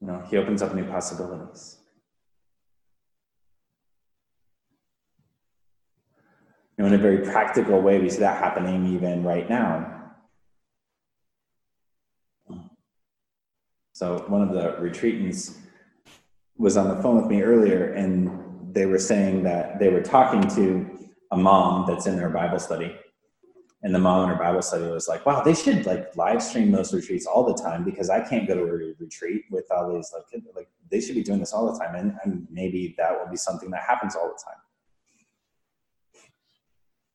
You 0.02 0.08
know, 0.08 0.20
he 0.28 0.36
opens 0.36 0.62
up 0.62 0.74
new 0.74 0.84
possibilities. 0.84 1.78
You 6.76 6.82
know, 6.82 6.88
in 6.88 6.94
a 6.94 6.98
very 6.98 7.18
practical 7.18 7.80
way, 7.80 8.00
we 8.00 8.10
see 8.10 8.18
that 8.18 8.42
happening 8.42 8.92
even 8.94 9.22
right 9.22 9.48
now. 9.48 10.00
So 13.92 14.24
one 14.26 14.42
of 14.42 14.52
the 14.52 14.72
retreatants 14.80 15.56
was 16.56 16.76
on 16.76 16.88
the 16.88 17.00
phone 17.00 17.16
with 17.22 17.26
me 17.26 17.42
earlier, 17.42 17.92
and 17.92 18.74
they 18.74 18.86
were 18.86 18.98
saying 18.98 19.44
that 19.44 19.78
they 19.78 19.90
were 19.90 20.02
talking 20.02 20.48
to 20.56 21.08
a 21.30 21.36
mom 21.36 21.86
that's 21.86 22.06
in 22.06 22.16
their 22.16 22.30
Bible 22.30 22.58
study, 22.58 22.96
and 23.82 23.94
the 23.94 23.98
mom 23.98 24.24
in 24.24 24.36
her 24.36 24.42
Bible 24.42 24.62
study 24.62 24.86
was 24.86 25.08
like, 25.08 25.26
wow, 25.26 25.42
they 25.42 25.54
should 25.54 25.84
like 25.86 26.16
live 26.16 26.40
stream 26.42 26.70
those 26.70 26.94
retreats 26.94 27.26
all 27.26 27.44
the 27.44 27.60
time 27.60 27.82
because 27.82 28.10
I 28.10 28.20
can't 28.20 28.46
go 28.46 28.54
to 28.54 28.62
a 28.62 28.94
retreat 28.98 29.44
with 29.50 29.66
all 29.72 29.92
these 29.92 30.12
like, 30.14 30.42
like 30.54 30.68
they 30.90 31.00
should 31.00 31.16
be 31.16 31.22
doing 31.22 31.40
this 31.40 31.52
all 31.52 31.72
the 31.72 31.78
time. 31.78 31.96
And, 31.96 32.16
and 32.24 32.46
maybe 32.48 32.94
that 32.98 33.18
will 33.18 33.28
be 33.28 33.36
something 33.36 33.70
that 33.70 33.82
happens 33.82 34.14
all 34.14 34.28
the 34.28 34.40
time. 34.44 34.60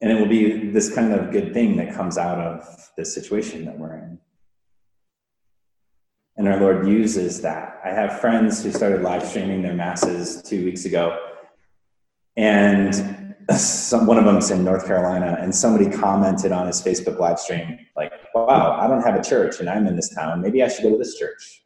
And 0.02 0.12
it 0.12 0.20
will 0.20 0.28
be 0.28 0.70
this 0.72 0.94
kind 0.94 1.14
of 1.14 1.32
good 1.32 1.54
thing 1.54 1.78
that 1.78 1.94
comes 1.94 2.18
out 2.18 2.38
of 2.38 2.92
this 2.98 3.14
situation 3.14 3.66
that 3.66 3.80
we're 3.80 3.96
in. 3.96 4.20
And 6.36 6.48
our 6.48 6.60
Lord 6.60 6.88
uses 6.88 7.42
that. 7.42 7.80
I 7.84 7.90
have 7.90 8.20
friends 8.20 8.62
who 8.62 8.72
started 8.72 9.02
live 9.02 9.26
streaming 9.26 9.64
their 9.64 9.74
masses 9.74 10.44
two 10.44 10.66
weeks 10.66 10.86
ago. 10.86 11.18
And 12.36 13.27
some, 13.56 14.06
one 14.06 14.18
of 14.18 14.26
them's 14.26 14.52
in 14.52 14.64
North 14.64 14.86
Carolina, 14.86 15.38
and 15.40 15.54
somebody 15.56 15.90
commented 15.90 16.52
on 16.52 16.68
his 16.68 16.82
Facebook 16.82 17.18
live 17.18 17.40
stream, 17.40 17.80
like, 17.96 18.12
wow, 18.36 18.78
I 18.80 18.88
don't 18.88 19.02
have 19.02 19.16
a 19.16 19.24
church 19.24 19.60
and 19.60 19.70
I'm 19.70 19.88
in 19.88 19.96
this 19.96 20.14
town. 20.14 20.42
Maybe 20.42 20.62
I 20.62 20.68
should 20.68 20.84
go 20.84 20.92
to 20.92 20.98
this 20.98 21.18
church. 21.18 21.64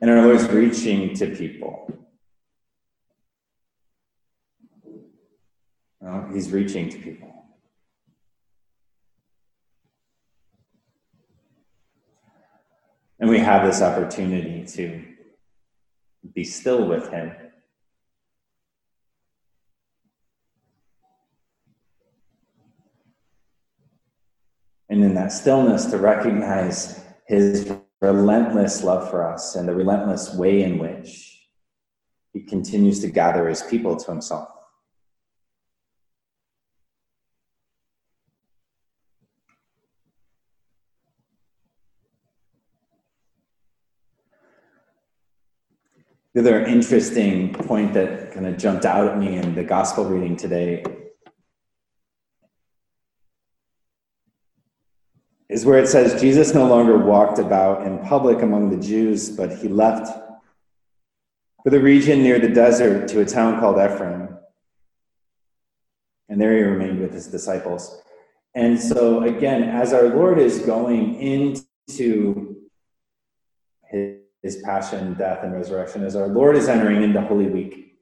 And 0.00 0.10
our 0.10 0.26
Lord's 0.26 0.46
reaching 0.48 1.14
to 1.14 1.34
people. 1.34 1.90
Well, 6.00 6.28
he's 6.32 6.50
reaching 6.50 6.90
to 6.90 6.98
people. 6.98 7.30
And 13.18 13.30
we 13.30 13.38
have 13.38 13.64
this 13.64 13.80
opportunity 13.80 14.66
to 14.66 15.02
be 16.34 16.44
still 16.44 16.86
with 16.86 17.10
him. 17.10 17.32
And 24.94 25.02
in 25.02 25.14
that 25.14 25.32
stillness, 25.32 25.86
to 25.86 25.98
recognize 25.98 27.04
his 27.26 27.68
relentless 28.00 28.84
love 28.84 29.10
for 29.10 29.28
us 29.28 29.56
and 29.56 29.66
the 29.66 29.74
relentless 29.74 30.32
way 30.32 30.62
in 30.62 30.78
which 30.78 31.48
he 32.32 32.40
continues 32.40 33.00
to 33.00 33.08
gather 33.08 33.48
his 33.48 33.60
people 33.62 33.96
to 33.96 34.10
himself. 34.12 34.48
The 46.34 46.40
other 46.40 46.64
interesting 46.64 47.52
point 47.52 47.94
that 47.94 48.32
kind 48.32 48.46
of 48.46 48.56
jumped 48.58 48.84
out 48.84 49.08
at 49.08 49.18
me 49.18 49.38
in 49.38 49.56
the 49.56 49.64
gospel 49.64 50.04
reading 50.04 50.36
today 50.36 50.84
is 55.54 55.64
where 55.64 55.78
it 55.78 55.86
says 55.86 56.20
Jesus 56.20 56.52
no 56.52 56.66
longer 56.66 56.98
walked 56.98 57.38
about 57.38 57.86
in 57.86 58.00
public 58.00 58.42
among 58.42 58.70
the 58.70 58.84
Jews, 58.84 59.30
but 59.30 59.56
he 59.56 59.68
left 59.68 60.08
for 61.62 61.70
the 61.70 61.78
region 61.78 62.22
near 62.22 62.40
the 62.40 62.48
desert 62.48 63.06
to 63.08 63.20
a 63.20 63.24
town 63.24 63.60
called 63.60 63.76
Ephraim. 63.76 64.36
And 66.28 66.40
there 66.40 66.56
he 66.56 66.62
remained 66.62 67.00
with 67.00 67.12
his 67.12 67.28
disciples. 67.28 68.02
And 68.54 68.80
so, 68.80 69.22
again, 69.22 69.62
as 69.62 69.92
our 69.92 70.08
Lord 70.08 70.38
is 70.38 70.58
going 70.58 71.20
into 71.20 72.56
his 73.86 74.24
his 74.44 74.58
passion, 74.58 75.14
death, 75.14 75.42
and 75.42 75.54
resurrection 75.54 76.04
as 76.04 76.14
our 76.14 76.28
Lord 76.28 76.54
is 76.54 76.68
entering 76.68 77.02
into 77.02 77.18
Holy 77.22 77.46
Week. 77.46 77.96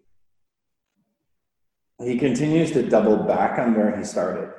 He 2.01 2.19
continues 2.19 2.73
to 2.73 2.83
double 2.83 3.17
back 3.17 3.61
on 3.61 3.77
where 3.77 3.97
he 3.97 4.03
started. 4.03 4.53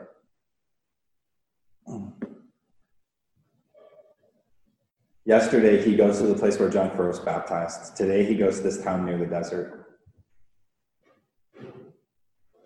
Yesterday, 5.25 5.81
he 5.81 5.95
goes 5.95 6.19
to 6.19 6.27
the 6.27 6.35
place 6.35 6.59
where 6.59 6.69
John 6.69 6.95
first 6.95 7.23
baptized. 7.23 7.95
Today, 7.95 8.25
he 8.25 8.35
goes 8.35 8.57
to 8.57 8.63
this 8.63 8.83
town 8.83 9.05
near 9.05 9.17
the 9.17 9.25
desert. 9.25 9.85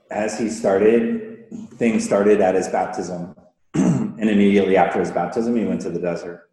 As 0.10 0.40
he 0.40 0.50
started, 0.50 1.46
things 1.76 2.04
started 2.04 2.42
at 2.42 2.56
his 2.56 2.68
baptism. 2.68 3.36
and 3.74 4.30
immediately 4.30 4.78
after 4.78 5.00
his 5.00 5.12
baptism, 5.12 5.56
he 5.56 5.66
went 5.66 5.82
to 5.82 5.90
the 5.90 6.00
desert. 6.00 6.48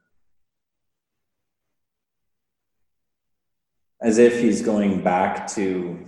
as 4.05 4.19
if 4.19 4.39
he's 4.39 4.61
going 4.61 5.03
back 5.03 5.47
to 5.47 6.05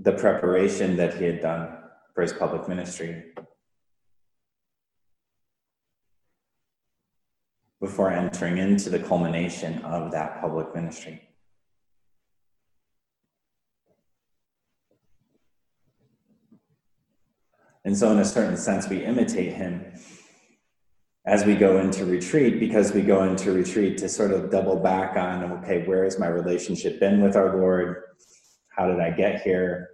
the 0.00 0.12
preparation 0.12 0.96
that 0.96 1.14
he 1.14 1.24
had 1.24 1.40
done 1.40 1.68
for 2.12 2.22
his 2.22 2.32
public 2.32 2.68
ministry 2.68 3.26
before 7.86 8.10
entering 8.10 8.58
into 8.58 8.90
the 8.90 8.98
culmination 8.98 9.78
of 9.84 10.10
that 10.10 10.40
public 10.40 10.74
ministry. 10.74 11.22
And 17.84 17.96
so, 17.96 18.10
in 18.10 18.18
a 18.18 18.24
certain 18.24 18.56
sense, 18.56 18.88
we 18.88 19.04
imitate 19.04 19.52
him 19.52 19.84
as 21.26 21.44
we 21.44 21.54
go 21.54 21.78
into 21.78 22.04
retreat 22.04 22.58
because 22.58 22.92
we 22.92 23.02
go 23.02 23.22
into 23.22 23.52
retreat 23.52 23.96
to 23.98 24.08
sort 24.08 24.32
of 24.32 24.50
double 24.50 24.76
back 24.76 25.16
on 25.16 25.44
okay 25.52 25.84
where 25.86 26.02
has 26.02 26.18
my 26.18 26.26
relationship 26.26 26.98
been 26.98 27.20
with 27.20 27.36
our 27.36 27.56
lord? 27.56 28.02
How 28.76 28.88
did 28.88 29.00
i 29.00 29.10
get 29.10 29.42
here? 29.42 29.90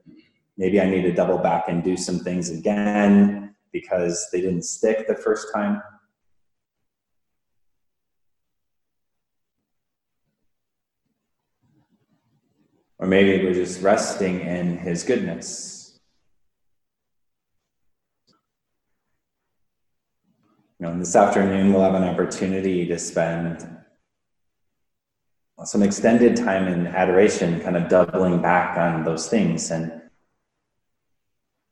Maybe 0.57 0.81
i 0.81 0.89
need 0.89 1.03
to 1.03 1.13
double 1.13 1.39
back 1.39 1.65
and 1.69 1.85
do 1.85 1.97
some 1.97 2.21
things 2.21 2.49
again 2.51 3.55
because 3.71 4.29
they 4.33 4.41
didn't 4.41 4.65
stick 4.65 5.07
the 5.07 5.15
first 5.15 5.49
time 5.55 5.83
or 13.03 13.09
maybe 13.09 13.45
we're 13.45 13.53
just 13.53 13.83
resting 13.83 14.41
in 14.43 14.79
his 14.79 15.03
goodness 15.03 15.73
You 20.83 20.89
know, 20.89 20.99
this 20.99 21.15
afternoon 21.15 21.73
we'll 21.73 21.83
have 21.83 21.95
an 21.95 22.03
opportunity 22.03 22.85
to 22.87 22.99
spend 22.99 23.65
some 25.63 25.81
extended 25.81 26.37
time 26.37 26.67
in 26.67 26.89
adoration, 26.89 27.61
kind 27.61 27.77
of 27.77 27.89
doubling 27.89 28.43
back 28.43 28.77
on 28.77 29.05
those 29.05 29.29
things. 29.29 29.71
And 29.71 29.93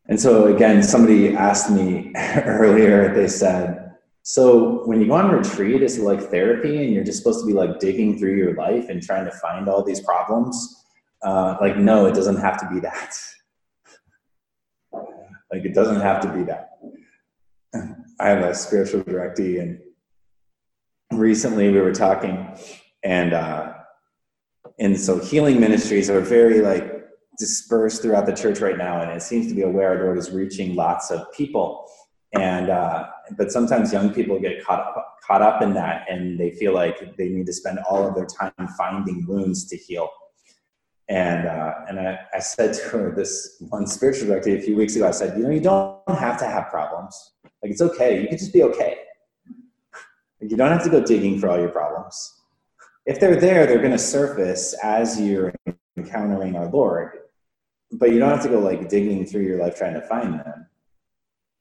and 0.07 0.21
so 0.21 0.55
again, 0.55 0.81
somebody 0.85 1.35
asked 1.35 1.73
me 1.73 2.13
earlier, 2.45 3.13
they 3.13 3.27
said, 3.27 3.97
so 4.23 4.87
when 4.87 5.01
you 5.01 5.09
go 5.09 5.15
on 5.15 5.33
retreat, 5.33 5.83
is 5.83 5.99
it 5.99 6.03
like 6.03 6.31
therapy 6.31 6.85
and 6.85 6.95
you're 6.95 7.03
just 7.03 7.19
supposed 7.19 7.41
to 7.41 7.47
be 7.49 7.53
like 7.53 7.81
digging 7.81 8.17
through 8.17 8.37
your 8.37 8.55
life 8.55 8.91
and 8.91 9.03
trying 9.03 9.25
to 9.25 9.33
find 9.33 9.69
all 9.69 9.83
these 9.83 10.01
problems? 10.05 10.80
Uh, 11.23 11.57
like, 11.61 11.77
no, 11.77 12.07
it 12.07 12.15
doesn't 12.15 12.39
have 12.39 12.59
to 12.59 12.69
be 12.73 12.81
that. 12.81 13.17
like, 14.93 15.65
it 15.65 15.75
doesn't 15.75 16.01
have 16.01 16.21
to 16.23 16.33
be 16.33 16.45
that. 16.45 16.71
I 18.21 18.29
have 18.29 18.43
a 18.43 18.55
spiritual 18.55 19.03
directee, 19.03 19.61
and 19.61 19.81
recently 21.13 21.71
we 21.71 21.81
were 21.81 21.93
talking, 21.93 22.55
and 23.03 23.33
uh, 23.33 23.73
and 24.79 24.99
so 24.99 25.19
healing 25.19 25.61
ministries 25.61 26.11
are 26.11 26.21
very 26.21 26.61
like 26.61 27.07
dispersed 27.39 28.03
throughout 28.03 28.27
the 28.27 28.35
church 28.35 28.61
right 28.61 28.77
now, 28.77 29.01
and 29.01 29.11
it 29.11 29.23
seems 29.23 29.49
to 29.49 29.55
be 29.55 29.63
aware 29.63 29.97
the 29.97 30.05
Lord 30.05 30.19
is 30.19 30.31
reaching 30.31 30.75
lots 30.75 31.11
of 31.11 31.33
people, 31.33 31.87
and 32.35 32.69
uh, 32.69 33.07
but 33.39 33.51
sometimes 33.51 33.93
young 33.93 34.13
people 34.13 34.39
get 34.39 34.63
caught 34.65 34.81
up, 34.81 35.17
caught 35.27 35.41
up 35.41 35.63
in 35.63 35.73
that, 35.75 36.07
and 36.11 36.39
they 36.39 36.51
feel 36.51 36.75
like 36.75 37.17
they 37.17 37.31
need 37.31 37.47
to 37.47 37.53
spend 37.53 37.79
all 37.89 38.07
of 38.07 38.15
their 38.15 38.27
time 38.27 38.69
finding 38.77 39.25
wounds 39.27 39.67
to 39.69 39.77
heal. 39.77 40.11
And 41.11 41.47
uh, 41.47 41.75
and 41.89 42.01
I, 42.01 42.19
I 42.33 42.39
said 42.39 42.73
to 42.75 42.83
her 42.91 43.13
this 43.15 43.63
one 43.69 43.87
spiritual 43.87 44.29
director 44.29 44.57
a 44.57 44.61
few 44.61 44.77
weeks 44.77 44.97
ago, 44.97 45.09
I 45.09 45.11
said, 45.11 45.37
you 45.37 45.45
know, 45.45 45.51
you 45.51 45.61
don't 45.61 45.99
have 46.09 46.39
to 46.39 46.47
have 46.47 46.71
problems 46.71 47.33
like 47.63 47.73
it's 47.73 47.83
okay. 47.83 48.23
You 48.23 48.29
can 48.29 48.39
just 48.39 48.53
be 48.53 48.63
okay. 48.63 48.99
Like, 50.41 50.51
you 50.51 50.57
don't 50.57 50.71
have 50.71 50.85
to 50.85 50.91
go 50.91 51.05
digging 51.05 51.39
for 51.39 51.49
all 51.49 51.59
your 51.59 51.69
problems. 51.69 52.41
If 53.07 53.21
they're 53.21 53.37
there, 53.37 53.67
they're 53.67 53.79
going 53.79 53.91
to 53.91 53.99
surface 53.99 54.75
as 54.83 55.21
you're 55.21 55.53
encountering 55.97 56.57
our 56.57 56.71
Lord. 56.71 57.13
But 57.93 58.13
you 58.13 58.19
don't 58.19 58.31
have 58.31 58.43
to 58.45 58.49
go 58.49 58.61
like 58.61 58.89
digging 58.89 59.27
through 59.27 59.43
your 59.43 59.59
life 59.59 59.77
trying 59.77 59.95
to 59.95 60.03
find 60.03 60.35
them. 60.35 60.69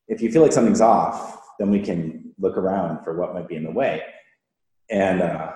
If 0.07 0.21
you 0.21 0.31
feel 0.31 0.43
like 0.43 0.53
something's 0.53 0.81
off, 0.81 1.41
then 1.57 1.69
we 1.69 1.79
can 1.81 2.33
look 2.37 2.55
around 2.55 3.03
for 3.03 3.19
what 3.19 3.33
might 3.33 3.47
be 3.47 3.55
in 3.55 3.63
the 3.63 3.71
way. 3.71 4.03
And 4.89 5.21
uh, 5.21 5.53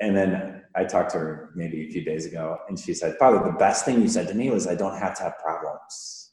and 0.00 0.16
then 0.16 0.43
I 0.76 0.84
talked 0.84 1.12
to 1.12 1.18
her 1.18 1.50
maybe 1.54 1.86
a 1.86 1.90
few 1.90 2.04
days 2.04 2.26
ago, 2.26 2.58
and 2.68 2.78
she 2.78 2.94
said, 2.94 3.16
"Father, 3.18 3.38
the 3.44 3.56
best 3.58 3.84
thing 3.84 4.02
you 4.02 4.08
said 4.08 4.28
to 4.28 4.34
me 4.34 4.50
was 4.50 4.66
I 4.66 4.74
don't 4.74 4.98
have 4.98 5.16
to 5.18 5.22
have 5.22 5.38
problems. 5.38 6.32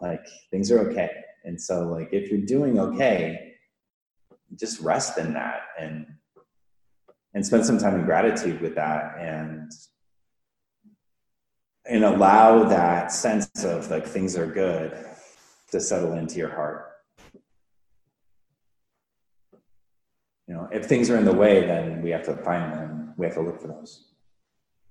Like 0.00 0.26
things 0.50 0.70
are 0.70 0.80
okay." 0.90 1.10
And 1.44 1.60
so, 1.60 1.88
like, 1.88 2.12
if 2.12 2.30
you're 2.30 2.40
doing 2.40 2.78
okay, 2.78 3.54
just 4.56 4.80
rest 4.80 5.18
in 5.18 5.34
that 5.34 5.62
and 5.78 6.06
and 7.34 7.46
spend 7.46 7.64
some 7.64 7.78
time 7.78 7.94
in 7.94 8.04
gratitude 8.04 8.60
with 8.60 8.74
that 8.74 9.16
and 9.18 9.70
and 11.86 12.04
allow 12.04 12.64
that 12.64 13.12
sense 13.12 13.64
of 13.64 13.90
like 13.90 14.06
things 14.06 14.36
are 14.36 14.46
good 14.46 14.96
to 15.70 15.80
settle 15.80 16.14
into 16.14 16.36
your 16.36 16.50
heart. 16.50 16.86
You 20.46 20.54
know, 20.54 20.68
if 20.72 20.86
things 20.86 21.10
are 21.10 21.16
in 21.16 21.24
the 21.24 21.32
way, 21.32 21.66
then 21.66 22.02
we 22.02 22.10
have 22.10 22.24
to 22.24 22.36
find 22.36 22.72
them. 22.72 22.99
We 23.20 23.26
have 23.26 23.34
to 23.34 23.42
look 23.42 23.60
for 23.60 23.68
those. 23.68 24.06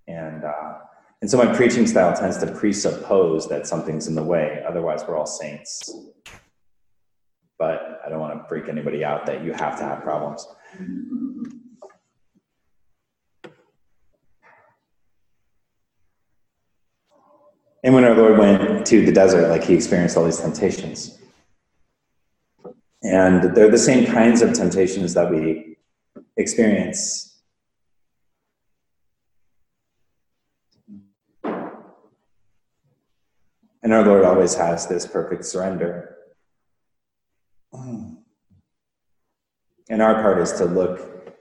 And 0.07 0.43
uh, 0.43 0.77
and 1.21 1.29
so 1.29 1.37
my 1.37 1.53
preaching 1.53 1.85
style 1.87 2.15
tends 2.15 2.37
to 2.37 2.47
presuppose 2.47 3.49
that 3.49 3.67
something's 3.67 4.07
in 4.07 4.15
the 4.15 4.23
way. 4.23 4.63
Otherwise, 4.67 5.03
we're 5.07 5.17
all 5.17 5.25
saints. 5.25 5.89
but 7.57 7.99
I 8.05 8.09
don't 8.09 8.21
want 8.21 8.41
to 8.41 8.47
freak 8.47 8.69
anybody 8.69 9.03
out 9.03 9.25
that 9.25 9.43
you 9.43 9.51
have 9.51 9.77
to 9.79 9.83
have 9.83 10.01
problems. 10.01 10.47
And 17.83 17.93
when 17.93 18.03
our 18.03 18.15
Lord 18.15 18.37
went 18.37 18.85
to 18.87 19.05
the 19.05 19.11
desert, 19.11 19.49
like 19.49 19.63
he 19.63 19.73
experienced 19.73 20.17
all 20.17 20.25
these 20.25 20.39
temptations. 20.39 21.17
And 23.03 23.55
they're 23.55 23.71
the 23.71 23.77
same 23.77 24.05
kinds 24.05 24.41
of 24.41 24.53
temptations 24.53 25.13
that 25.15 25.31
we 25.31 25.77
experience. 26.37 27.28
And 33.81 33.93
our 33.93 34.03
Lord 34.05 34.25
always 34.25 34.55
has 34.55 34.87
this 34.87 35.05
perfect 35.05 35.45
surrender. 35.45 36.17
And 39.89 40.01
our 40.01 40.21
part 40.21 40.39
is 40.39 40.51
to 40.53 40.65
look 40.65 41.35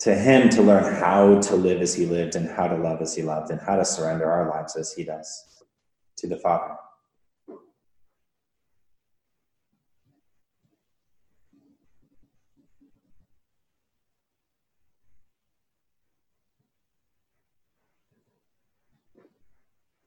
to 0.00 0.14
Him 0.14 0.48
to 0.50 0.62
learn 0.62 0.94
how 0.94 1.40
to 1.40 1.54
live 1.56 1.80
as 1.80 1.94
He 1.94 2.06
lived 2.06 2.34
and 2.34 2.48
how 2.48 2.66
to 2.66 2.76
love 2.76 3.00
as 3.02 3.14
He 3.14 3.22
loved 3.22 3.50
and 3.50 3.60
how 3.60 3.76
to 3.76 3.84
surrender 3.84 4.30
our 4.30 4.48
lives 4.48 4.76
as 4.76 4.92
He 4.92 5.04
does 5.04 5.62
to 6.18 6.26
the 6.26 6.36
Father. 6.36 6.74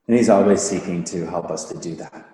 And 0.07 0.17
He's 0.17 0.29
always 0.29 0.61
seeking 0.61 1.03
to 1.05 1.25
help 1.25 1.49
us 1.49 1.65
to 1.69 1.77
do 1.77 1.95
that. 1.95 2.29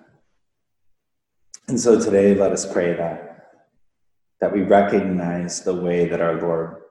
And 1.68 1.80
so 1.80 1.98
today, 1.98 2.34
let 2.34 2.52
us 2.52 2.70
pray 2.70 2.94
that, 2.94 3.52
that 4.40 4.52
we 4.52 4.62
recognize 4.62 5.62
the 5.62 5.74
way 5.74 6.06
that 6.08 6.20
our 6.20 6.40
Lord 6.40 6.82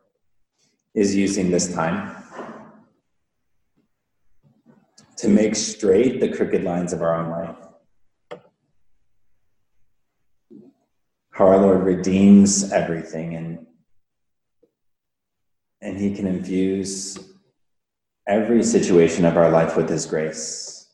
is 0.93 1.15
using 1.15 1.51
this 1.51 1.73
time 1.73 2.15
to 5.17 5.27
make 5.27 5.55
straight 5.55 6.19
the 6.19 6.29
crooked 6.29 6.63
lines 6.63 6.93
of 6.93 7.01
our 7.01 7.13
own 7.13 7.29
life. 7.29 8.41
How 11.31 11.47
our 11.47 11.59
Lord 11.59 11.83
redeems 11.83 12.71
everything 12.71 13.35
and, 13.35 13.67
and 15.81 15.97
He 15.97 16.15
can 16.15 16.25
infuse 16.25 17.30
every 18.27 18.63
situation 18.63 19.25
of 19.25 19.37
our 19.37 19.49
life 19.49 19.75
with 19.75 19.89
His 19.89 20.05
grace. 20.05 20.89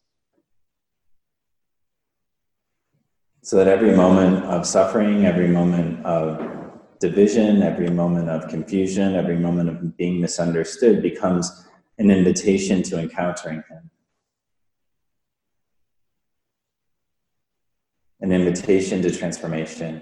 So 3.41 3.57
that 3.57 3.67
every 3.67 3.95
moment 3.95 4.43
of 4.45 4.65
suffering, 4.65 5.25
every 5.25 5.47
moment 5.47 6.05
of 6.05 6.57
division, 6.99 7.63
every 7.63 7.89
moment 7.89 8.29
of 8.29 8.49
confusion, 8.49 9.15
every 9.15 9.37
moment 9.37 9.69
of 9.69 9.97
being 9.97 10.19
misunderstood 10.19 11.01
becomes 11.01 11.65
an 11.97 12.11
invitation 12.11 12.83
to 12.83 12.99
encountering 12.99 13.63
Him. 13.69 13.89
An 18.19 18.31
invitation 18.31 19.01
to 19.03 19.11
transformation, 19.11 20.01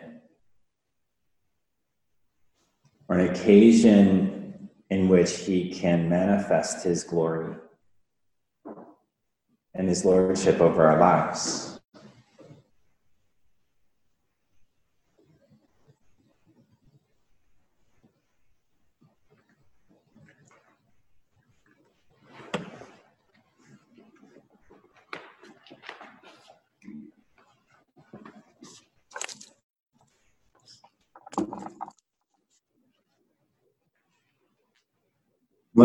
or 3.08 3.20
an 3.20 3.30
occasion 3.30 4.35
in 4.90 5.10
which 5.10 5.32
He 5.40 5.74
can 5.74 6.10
manifest 6.10 6.84
His 6.84 7.04
glory 7.04 7.56
and 9.74 9.90
His 9.90 10.06
lordship 10.06 10.62
over 10.62 10.86
our 10.88 11.00
lives. 11.00 11.75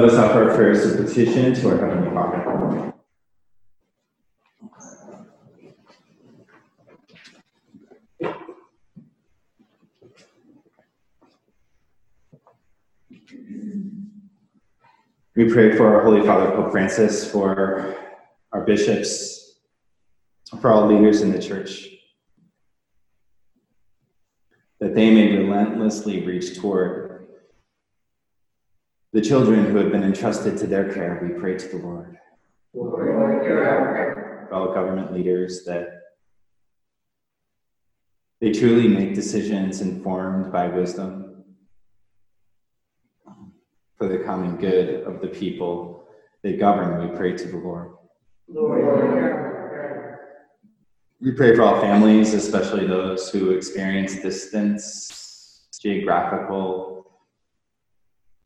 Let 0.00 0.12
us 0.12 0.16
offer 0.16 0.48
our 0.48 0.56
prayers 0.56 0.82
of 0.86 0.96
petition 0.96 1.52
to 1.52 1.68
our 1.68 1.76
Heavenly 1.76 2.10
Father. 2.14 2.94
We 15.36 15.52
pray 15.52 15.76
for 15.76 15.94
our 15.94 16.02
Holy 16.02 16.26
Father 16.26 16.50
Pope 16.52 16.72
Francis, 16.72 17.30
for 17.30 17.94
our 18.52 18.64
bishops, 18.64 19.60
for 20.62 20.70
all 20.70 20.86
leaders 20.86 21.20
in 21.20 21.30
the 21.30 21.42
church, 21.42 21.88
that 24.78 24.94
they 24.94 25.10
may 25.10 25.36
relentlessly 25.36 26.24
reach 26.24 26.58
toward 26.58 27.19
the 29.12 29.20
children 29.20 29.66
who 29.66 29.76
have 29.76 29.90
been 29.90 30.04
entrusted 30.04 30.56
to 30.58 30.66
their 30.66 30.92
care. 30.92 31.20
We 31.22 31.38
pray 31.40 31.56
to 31.56 31.68
the 31.68 31.78
Lord. 31.78 32.18
Lord. 32.72 34.52
All 34.52 34.72
government 34.72 35.12
leaders, 35.12 35.64
that 35.64 35.88
they 38.40 38.52
truly 38.52 38.88
make 38.88 39.14
decisions 39.14 39.80
informed 39.80 40.52
by 40.52 40.68
wisdom 40.68 41.44
for 43.96 44.08
the 44.08 44.18
common 44.18 44.56
good 44.56 45.04
of 45.04 45.20
the 45.20 45.28
people 45.28 46.04
they 46.42 46.56
govern. 46.56 47.10
We 47.10 47.16
pray 47.16 47.36
to 47.36 47.48
the 47.48 47.58
Lord. 47.58 47.92
Lord. 48.48 50.16
We 51.20 51.32
pray 51.32 51.54
for 51.54 51.62
all 51.62 51.80
families, 51.82 52.32
especially 52.32 52.86
those 52.86 53.28
who 53.28 53.50
experience 53.50 54.22
distance, 54.22 55.68
geographical, 55.78 56.99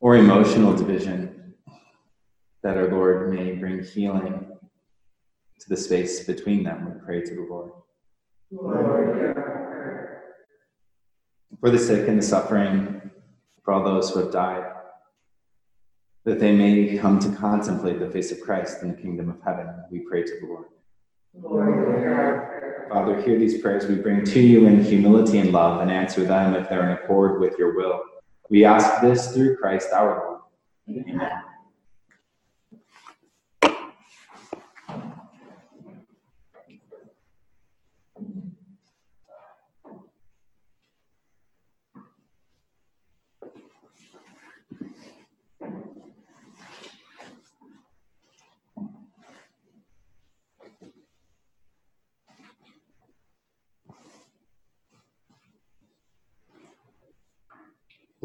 or 0.05 0.17
emotional 0.17 0.71
division, 0.75 1.55
that 2.61 2.77
our 2.77 2.87
Lord 2.89 3.33
may 3.33 3.53
bring 3.53 3.83
healing 3.83 4.51
to 5.59 5.67
the 5.67 5.75
space 5.75 6.25
between 6.25 6.61
them. 6.61 6.85
We 6.85 7.01
pray 7.03 7.21
to 7.23 7.33
the 7.33 7.41
Lord. 7.41 7.71
Lord, 8.51 9.15
hear 9.17 9.33
our 9.35 9.65
prayer. 9.65 10.23
For 11.59 11.71
the 11.71 11.79
sick 11.79 12.07
and 12.07 12.19
the 12.19 12.21
suffering, 12.21 13.09
for 13.63 13.73
all 13.73 13.83
those 13.83 14.11
who 14.11 14.19
have 14.19 14.31
died, 14.31 14.73
that 16.23 16.39
they 16.39 16.51
may 16.51 16.99
come 16.99 17.17
to 17.21 17.35
contemplate 17.37 17.99
the 17.99 18.11
face 18.11 18.31
of 18.31 18.41
Christ 18.41 18.83
in 18.83 18.91
the 18.91 19.01
kingdom 19.01 19.31
of 19.31 19.37
heaven. 19.43 19.73
We 19.89 20.01
pray 20.01 20.21
to 20.21 20.39
the 20.39 20.45
Lord. 20.45 20.65
Lord, 21.33 21.99
hear 21.99 22.13
our 22.13 22.45
prayer. 22.45 22.87
Father, 22.91 23.19
hear 23.23 23.39
these 23.39 23.59
prayers 23.59 23.87
we 23.87 23.95
bring 23.95 24.23
to 24.23 24.39
you 24.39 24.67
in 24.67 24.83
humility 24.83 25.39
and 25.39 25.51
love 25.51 25.81
and 25.81 25.89
answer 25.89 26.23
them 26.25 26.53
if 26.53 26.69
they're 26.69 26.91
in 26.91 26.91
accord 26.91 27.41
with 27.41 27.57
your 27.57 27.75
will. 27.75 28.03
We 28.49 28.65
ask 28.65 29.01
this 29.01 29.33
through 29.33 29.57
Christ 29.57 29.89
our 29.91 30.39
Lord. 30.87 31.01
Amen. 31.07 31.31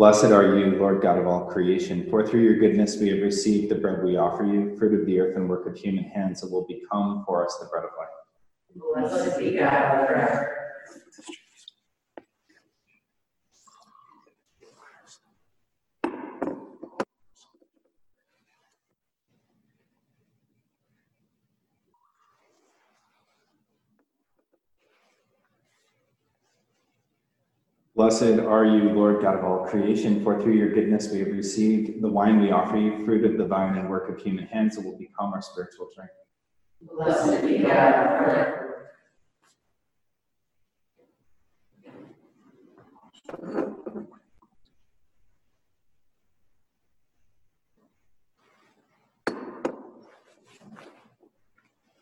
Blessed 0.00 0.32
are 0.32 0.56
you, 0.56 0.78
Lord 0.78 1.02
God 1.02 1.18
of 1.18 1.26
all 1.26 1.44
creation, 1.44 2.08
for 2.08 2.26
through 2.26 2.40
your 2.40 2.56
goodness 2.56 2.96
we 2.96 3.10
have 3.10 3.20
received 3.20 3.70
the 3.70 3.74
bread 3.74 4.02
we 4.02 4.16
offer 4.16 4.44
you, 4.44 4.74
fruit 4.78 4.98
of 4.98 5.04
the 5.04 5.20
earth 5.20 5.36
and 5.36 5.46
work 5.46 5.66
of 5.66 5.76
human 5.76 6.04
hands, 6.04 6.40
that 6.40 6.50
will 6.50 6.66
become 6.66 7.22
for 7.26 7.44
us 7.44 7.54
the 7.60 7.66
bread 7.66 7.84
of 7.84 7.90
life. 7.98 9.10
Blessed 9.10 9.38
be 9.38 9.58
God 9.58 10.06
forever. 10.06 10.59
Blessed 28.00 28.40
are 28.40 28.64
you, 28.64 28.84
Lord 28.94 29.20
God 29.20 29.34
of 29.34 29.44
all 29.44 29.66
creation, 29.66 30.24
for 30.24 30.40
through 30.40 30.54
your 30.54 30.72
goodness 30.72 31.12
we 31.12 31.18
have 31.18 31.28
received 31.28 32.00
the 32.00 32.08
wine 32.08 32.40
we 32.40 32.50
offer 32.50 32.78
you, 32.78 33.04
fruit 33.04 33.26
of 33.30 33.36
the 33.36 33.44
vine 33.44 33.76
and 33.76 33.90
work 33.90 34.08
of 34.08 34.18
human 34.18 34.46
hands, 34.46 34.76
that 34.76 34.86
will 34.86 34.96
become 34.96 35.34
our 35.34 35.42
spiritual 35.42 35.90
drink. 35.94 36.08
Blessed 36.80 37.42
be 37.42 37.58
God 37.58 38.24
forever. 38.24 38.92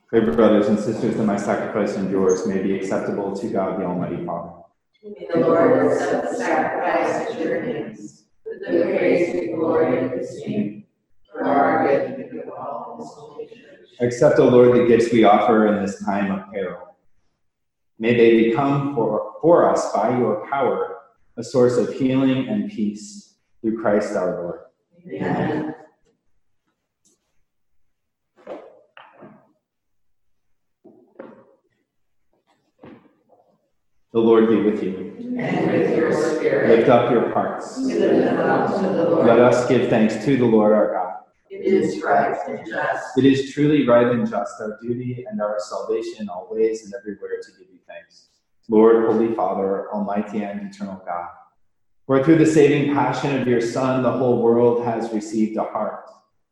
Pray, 0.07 0.21
brothers 0.21 0.69
and 0.69 0.79
sisters, 0.79 1.17
that 1.17 1.25
my 1.25 1.37
sacrifice 1.37 1.97
and 1.97 2.09
yours 2.09 2.47
may 2.47 2.63
be 2.63 2.77
acceptable 2.77 3.37
to 3.37 3.49
God 3.49 3.81
the 3.81 3.85
Almighty 3.85 4.25
Father. 4.25 4.59
May 5.03 5.29
the 5.33 5.41
Lord 5.41 5.87
accept 5.87 6.31
the 6.31 6.37
sacrifice 6.37 7.31
at 7.31 7.41
your 7.41 7.63
hands, 7.63 8.25
for 8.43 8.55
the 8.59 8.83
praise 8.83 9.35
and 9.35 9.55
glory 9.55 10.05
of 10.05 10.13
his 10.13 10.43
name, 10.45 10.85
for 11.31 11.45
our 11.45 11.87
good 11.87 12.11
and 12.11 12.25
the 12.25 12.29
good 12.29 12.49
of 12.49 12.55
all 12.55 12.97
his 12.99 13.09
holy 13.13 13.47
church. 13.47 13.89
Accept, 14.01 14.41
O 14.41 14.49
Lord, 14.49 14.77
the 14.77 14.87
gifts 14.87 15.13
we 15.13 15.23
offer 15.23 15.69
in 15.69 15.85
this 15.85 16.05
time 16.05 16.33
of 16.33 16.53
peril. 16.53 16.97
May 18.01 18.17
they 18.17 18.49
become 18.49 18.95
for, 18.95 19.35
for 19.41 19.71
us 19.71 19.93
by 19.93 20.19
your 20.19 20.47
power 20.51 20.97
a 21.37 21.45
source 21.45 21.77
of 21.77 21.93
healing 21.93 22.49
and 22.49 22.69
peace 22.69 23.37
through 23.63 23.81
Christ 23.81 24.17
our 24.17 24.43
Lord. 24.43 24.61
Amen. 25.07 25.75
The 34.13 34.21
Lord 34.21 34.49
be 34.49 34.57
with 34.63 34.83
you. 34.83 35.15
And 35.39 35.71
with 35.71 35.97
your 35.97 36.13
spirit, 36.13 36.79
Lift 36.79 36.89
up 36.89 37.11
your 37.11 37.31
hearts. 37.33 37.77
we 37.79 37.95
lift 37.95 38.25
them 38.25 38.39
up 38.39 38.75
to 38.81 38.89
the 38.89 39.05
Let 39.05 39.39
us 39.39 39.69
give 39.69 39.91
thanks 39.91 40.25
to 40.25 40.37
the 40.37 40.47
Lord 40.47 40.73
our 40.73 40.95
God. 40.95 41.15
It 41.51 41.65
is 41.67 42.03
right 42.03 42.37
and 42.49 42.67
just. 42.67 43.19
It 43.19 43.27
is 43.27 43.53
truly 43.53 43.87
right 43.87 44.07
and 44.07 44.29
just, 44.29 44.55
our 44.61 44.79
duty 44.81 45.27
and 45.29 45.41
our 45.43 45.57
salvation, 45.59 46.29
always 46.29 46.85
and 46.85 46.95
everywhere 46.99 47.41
to 47.43 47.51
give 47.59 47.69
you 47.71 47.81
thanks. 47.87 48.29
Lord, 48.71 49.11
Holy 49.11 49.35
Father, 49.35 49.91
Almighty 49.93 50.43
and 50.43 50.73
eternal 50.73 51.03
God, 51.07 51.29
for 52.07 52.23
through 52.25 52.39
the 52.39 52.47
saving 52.47 52.95
passion 52.95 53.39
of 53.41 53.47
your 53.47 53.61
Son, 53.61 54.03
the 54.03 54.13
whole 54.13 54.41
world 54.43 54.85
has 54.85 55.13
received 55.13 55.57
a 55.59 55.65
heart 55.65 56.07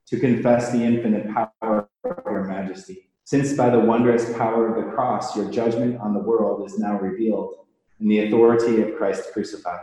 to 0.08 0.18
confess 0.18 0.72
the 0.72 0.82
infinite 0.82 1.26
power 1.32 1.88
of 2.04 2.22
your 2.26 2.44
majesty. 2.44 3.05
Since 3.26 3.54
by 3.54 3.70
the 3.70 3.80
wondrous 3.80 4.32
power 4.38 4.68
of 4.68 4.84
the 4.84 4.92
cross, 4.92 5.36
your 5.36 5.50
judgment 5.50 6.00
on 6.00 6.14
the 6.14 6.20
world 6.20 6.64
is 6.64 6.78
now 6.78 6.96
revealed 6.96 7.56
in 7.98 8.06
the 8.06 8.20
authority 8.20 8.80
of 8.80 8.96
Christ 8.96 9.32
crucified. 9.32 9.80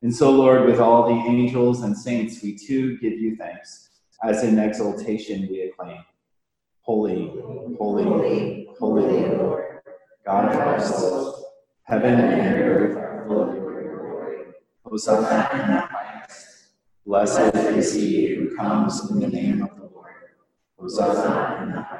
And 0.00 0.16
so, 0.16 0.30
Lord, 0.30 0.64
with 0.64 0.80
all 0.80 1.06
the 1.06 1.28
angels 1.28 1.82
and 1.82 1.94
saints, 1.94 2.42
we 2.42 2.56
too 2.56 2.96
give 2.96 3.12
you 3.12 3.36
thanks 3.36 3.90
as 4.24 4.44
in 4.44 4.58
exaltation 4.58 5.46
we 5.50 5.60
acclaim. 5.60 6.02
Holy, 6.80 7.30
holy, 7.78 8.66
holy, 8.78 9.28
Lord, 9.36 9.82
God 10.24 10.50
of 10.50 10.58
hosts, 10.58 11.44
heaven 11.82 12.18
and 12.18 12.62
earth 12.62 12.96
are 12.96 13.26
full 13.28 13.42
of 13.42 13.56
your 13.56 13.98
glory. 13.98 14.38
Hosanna 14.86 15.50
in 15.52 15.74
the 15.74 15.80
highest. 15.82 16.68
Blessed 17.04 17.54
is 17.76 17.92
he 17.92 18.34
who 18.36 18.56
comes 18.56 19.10
in 19.10 19.20
the 19.20 19.28
name 19.28 19.62
of 19.64 19.76
the 19.76 19.84
Lord. 19.94 20.14
Hosanna 20.78 21.62
in 21.62 21.72
the 21.72 21.82
highest. 21.82 21.99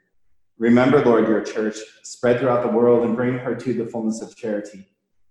Remember, 0.61 1.03
Lord, 1.03 1.27
your 1.27 1.41
church, 1.41 1.77
spread 2.03 2.39
throughout 2.39 2.61
the 2.61 2.69
world 2.69 3.03
and 3.03 3.15
bring 3.15 3.35
her 3.35 3.55
to 3.55 3.73
the 3.73 3.87
fullness 3.87 4.21
of 4.21 4.37
charity, 4.37 4.85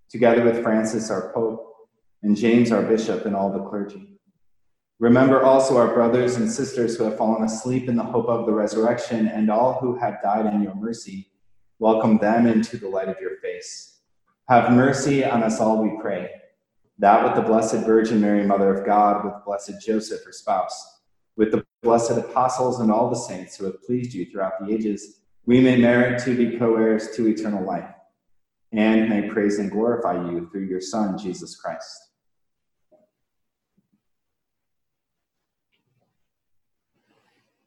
together 0.08 0.42
with 0.44 0.60
Francis, 0.60 1.08
our 1.08 1.32
Pope, 1.32 1.72
and 2.24 2.36
James, 2.36 2.72
our 2.72 2.82
Bishop, 2.82 3.26
and 3.26 3.36
all 3.36 3.52
the 3.52 3.62
clergy. 3.62 4.18
Remember 4.98 5.44
also 5.44 5.76
our 5.76 5.94
brothers 5.94 6.34
and 6.34 6.50
sisters 6.50 6.96
who 6.96 7.04
have 7.04 7.16
fallen 7.16 7.44
asleep 7.44 7.88
in 7.88 7.94
the 7.94 8.02
hope 8.02 8.26
of 8.26 8.44
the 8.44 8.52
resurrection, 8.52 9.28
and 9.28 9.52
all 9.52 9.74
who 9.74 9.96
have 10.00 10.20
died 10.20 10.52
in 10.52 10.64
your 10.64 10.74
mercy. 10.74 11.30
Welcome 11.78 12.18
them 12.18 12.48
into 12.48 12.76
the 12.76 12.88
light 12.88 13.08
of 13.08 13.20
your 13.20 13.36
face. 13.36 14.00
Have 14.48 14.72
mercy 14.72 15.24
on 15.24 15.44
us 15.44 15.60
all, 15.60 15.80
we 15.80 15.96
pray, 16.02 16.28
that 16.98 17.22
with 17.22 17.36
the 17.36 17.48
Blessed 17.48 17.86
Virgin 17.86 18.20
Mary, 18.20 18.44
Mother 18.44 18.74
of 18.74 18.84
God, 18.84 19.24
with 19.24 19.44
blessed 19.46 19.80
Joseph, 19.80 20.24
her 20.24 20.32
spouse, 20.32 21.02
with 21.36 21.52
the 21.52 21.64
blessed 21.84 22.18
apostles 22.18 22.80
and 22.80 22.90
all 22.90 23.08
the 23.08 23.14
saints 23.14 23.56
who 23.56 23.66
have 23.66 23.80
pleased 23.84 24.12
you 24.12 24.26
throughout 24.26 24.54
the 24.58 24.74
ages, 24.74 25.19
we 25.46 25.60
may 25.60 25.76
merit 25.76 26.22
to 26.24 26.36
be 26.36 26.58
co 26.58 26.76
heirs 26.76 27.10
to 27.16 27.28
eternal 27.28 27.64
life, 27.64 27.90
and 28.72 29.08
may 29.08 29.28
praise 29.28 29.58
and 29.58 29.70
glorify 29.70 30.14
you 30.30 30.48
through 30.50 30.66
your 30.66 30.80
Son, 30.80 31.18
Jesus 31.18 31.56
Christ. 31.56 32.10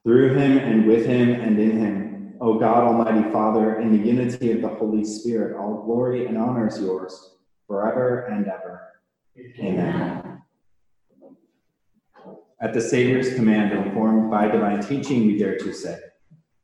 Through 0.03 0.33
him 0.35 0.57
and 0.57 0.85
with 0.85 1.05
him 1.05 1.29
and 1.29 1.57
in 1.57 1.79
him, 1.79 2.35
O 2.41 2.59
God, 2.59 2.83
Almighty 2.83 3.31
Father, 3.31 3.79
in 3.79 3.91
the 3.91 4.05
unity 4.05 4.51
of 4.51 4.61
the 4.61 4.67
Holy 4.67 5.05
Spirit, 5.05 5.57
all 5.57 5.83
glory 5.83 6.25
and 6.25 6.37
honor 6.37 6.67
is 6.67 6.79
yours 6.79 7.35
forever 7.67 8.25
and 8.25 8.45
ever. 8.47 8.89
Amen. 9.59 10.41
At 12.61 12.73
the 12.73 12.81
Savior's 12.81 13.33
command, 13.35 13.71
informed 13.71 14.29
by 14.29 14.47
divine 14.47 14.81
teaching, 14.81 15.25
we 15.25 15.37
dare 15.37 15.57
to 15.57 15.73
say, 15.73 15.97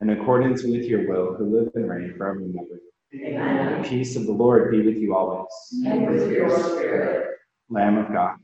in 0.00 0.10
accordance 0.10 0.62
with 0.62 0.84
your 0.84 1.08
will, 1.08 1.34
who 1.34 1.58
live 1.58 1.70
and 1.74 1.88
reign 1.88 2.14
forever 2.16 2.38
and 2.38 2.56
ever. 2.56 2.80
Amen. 3.14 3.82
The 3.82 3.88
peace 3.88 4.16
of 4.16 4.26
the 4.26 4.32
Lord 4.32 4.70
be 4.70 4.82
with 4.82 4.96
you 4.96 5.14
always. 5.14 5.48
And 5.84 6.06
with 6.08 6.30
your 6.30 6.50
spirit, 6.50 7.38
Lamb 7.70 7.98
of 7.98 8.12
God, 8.12 8.36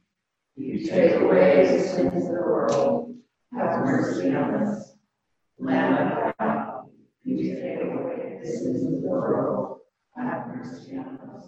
you 0.57 0.87
take 0.87 1.21
away 1.21 1.67
the 1.67 1.83
sins 1.83 2.14
of 2.14 2.23
the 2.23 2.40
world. 2.40 3.14
Have 3.53 3.85
mercy 3.85 4.35
on 4.35 4.55
us. 4.55 4.95
Lamb 5.59 6.29
of 6.29 6.35
God, 6.38 6.87
you 7.23 7.55
take 7.55 7.83
away 7.83 8.38
the 8.43 8.49
sins 8.49 8.83
of 8.85 9.03
the 9.03 9.09
world. 9.09 9.79
Have 10.17 10.49
mercy 10.49 10.97
on 10.97 11.19
us. 11.37 11.47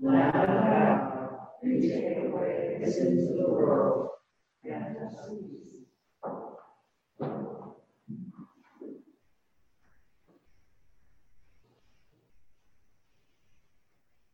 Lamb 0.00 0.34
of 0.34 0.46
God, 0.46 1.38
you 1.62 1.80
take 1.80 2.18
away 2.18 2.78
the 2.84 2.90
sins 2.90 3.30
of 3.30 3.36
the 3.36 3.48
world. 3.48 4.08
Grant 4.62 4.98
us 4.98 5.28
peace. 5.28 5.63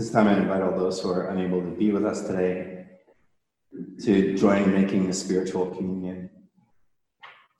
This 0.00 0.10
time 0.10 0.28
I 0.28 0.38
invite 0.38 0.62
all 0.62 0.74
those 0.74 0.98
who 1.02 1.10
are 1.10 1.26
unable 1.26 1.60
to 1.60 1.72
be 1.72 1.92
with 1.92 2.06
us 2.06 2.26
today 2.26 2.86
to 4.02 4.34
join 4.34 4.62
in 4.62 4.72
making 4.72 5.06
the 5.06 5.12
spiritual 5.12 5.66
communion. 5.66 6.30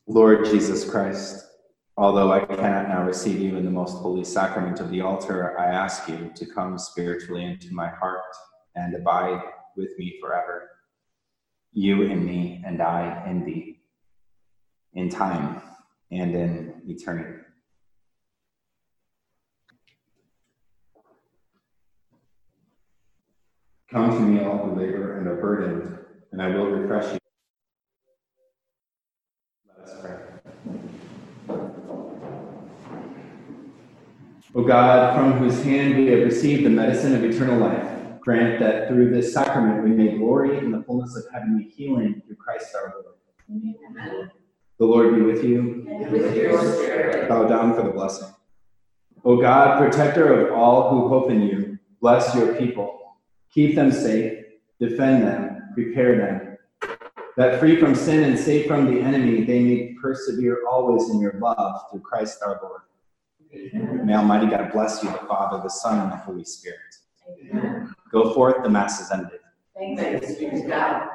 Lord 0.06 0.46
Jesus 0.46 0.88
Christ, 0.88 1.44
although 1.98 2.32
I 2.32 2.46
cannot 2.46 2.88
now 2.88 3.04
receive 3.04 3.40
you 3.40 3.58
in 3.58 3.66
the 3.66 3.70
most 3.70 3.92
holy 3.98 4.24
sacrament 4.24 4.80
of 4.80 4.90
the 4.90 5.02
altar, 5.02 5.60
I 5.60 5.66
ask 5.66 6.08
you 6.08 6.32
to 6.34 6.46
come 6.46 6.78
spiritually 6.78 7.44
into 7.44 7.74
my 7.74 7.88
heart 7.90 8.22
and 8.74 8.94
abide 8.94 9.42
with 9.76 9.90
me 9.98 10.14
forever. 10.18 10.70
You 11.74 12.04
in 12.04 12.24
me 12.24 12.62
and 12.64 12.80
I 12.80 13.22
in 13.28 13.44
thee, 13.44 13.82
in 14.94 15.10
time 15.10 15.60
and 16.10 16.34
in 16.34 16.82
eternity. 16.86 17.42
Come 23.90 24.10
to 24.10 24.20
me, 24.20 24.44
all 24.44 24.58
who 24.58 24.80
labor 24.80 25.18
and 25.18 25.26
are 25.26 25.34
burdened, 25.34 25.98
and 26.30 26.40
I 26.40 26.48
will 26.48 26.66
refresh 26.66 27.12
you. 27.12 27.18
Let 29.66 29.88
us 29.88 30.00
pray. 30.00 30.16
O 34.54 34.62
God, 34.62 35.16
from 35.16 35.32
whose 35.38 35.64
hand 35.64 35.96
we 35.96 36.06
have 36.06 36.20
received 36.20 36.64
the 36.64 36.70
medicine 36.70 37.16
of 37.16 37.24
eternal 37.24 37.58
life, 37.58 38.20
grant 38.20 38.60
that 38.60 38.86
through 38.86 39.10
this 39.10 39.34
sacrament 39.34 39.82
we 39.82 39.90
may 39.90 40.16
glory 40.16 40.58
in 40.58 40.70
the 40.70 40.84
fullness 40.84 41.16
of 41.16 41.24
heavenly 41.32 41.64
healing 41.64 42.22
through 42.24 42.36
Christ 42.36 42.72
our 42.76 42.94
Lord. 42.94 43.16
Amen. 43.50 44.30
The 44.78 44.84
Lord 44.84 45.16
be 45.16 45.22
with 45.22 45.42
you. 45.42 45.84
And 45.90 46.12
with 46.12 46.36
your 46.36 46.74
spirit. 46.74 47.28
Bow 47.28 47.48
down 47.48 47.74
for 47.74 47.82
the 47.82 47.90
blessing. 47.90 48.28
O 49.24 49.40
God, 49.40 49.78
protector 49.78 50.46
of 50.46 50.52
all 50.56 50.90
who 50.90 51.08
hope 51.08 51.28
in 51.28 51.42
you, 51.42 51.78
bless 52.00 52.36
your 52.36 52.54
people. 52.54 52.99
Keep 53.52 53.74
them 53.74 53.90
safe, 53.90 54.44
defend 54.78 55.24
them, 55.24 55.70
prepare 55.74 56.16
them, 56.16 56.50
that 57.36 57.58
free 57.58 57.76
from 57.76 57.94
sin 57.94 58.24
and 58.24 58.38
safe 58.38 58.66
from 58.66 58.92
the 58.92 59.00
enemy, 59.00 59.44
they 59.44 59.60
may 59.60 59.94
persevere 60.00 60.64
always 60.68 61.10
in 61.10 61.20
your 61.20 61.34
love 61.34 61.90
through 61.90 62.00
Christ 62.00 62.42
our 62.44 62.60
Lord. 62.62 62.82
May 64.04 64.14
Almighty 64.14 64.46
God 64.46 64.72
bless 64.72 65.02
you, 65.02 65.10
the 65.10 65.18
Father, 65.18 65.62
the 65.62 65.70
Son, 65.70 65.98
and 66.00 66.12
the 66.12 66.16
Holy 66.16 66.44
Spirit. 66.44 66.78
Amen. 67.40 67.94
Go 68.12 68.32
forth, 68.34 68.62
the 68.62 68.68
Mass 68.68 69.00
is 69.00 69.10
ended. 69.10 69.40
Thanks 69.76 70.34
be 70.34 70.50
to 70.50 70.68
God. 70.68 71.08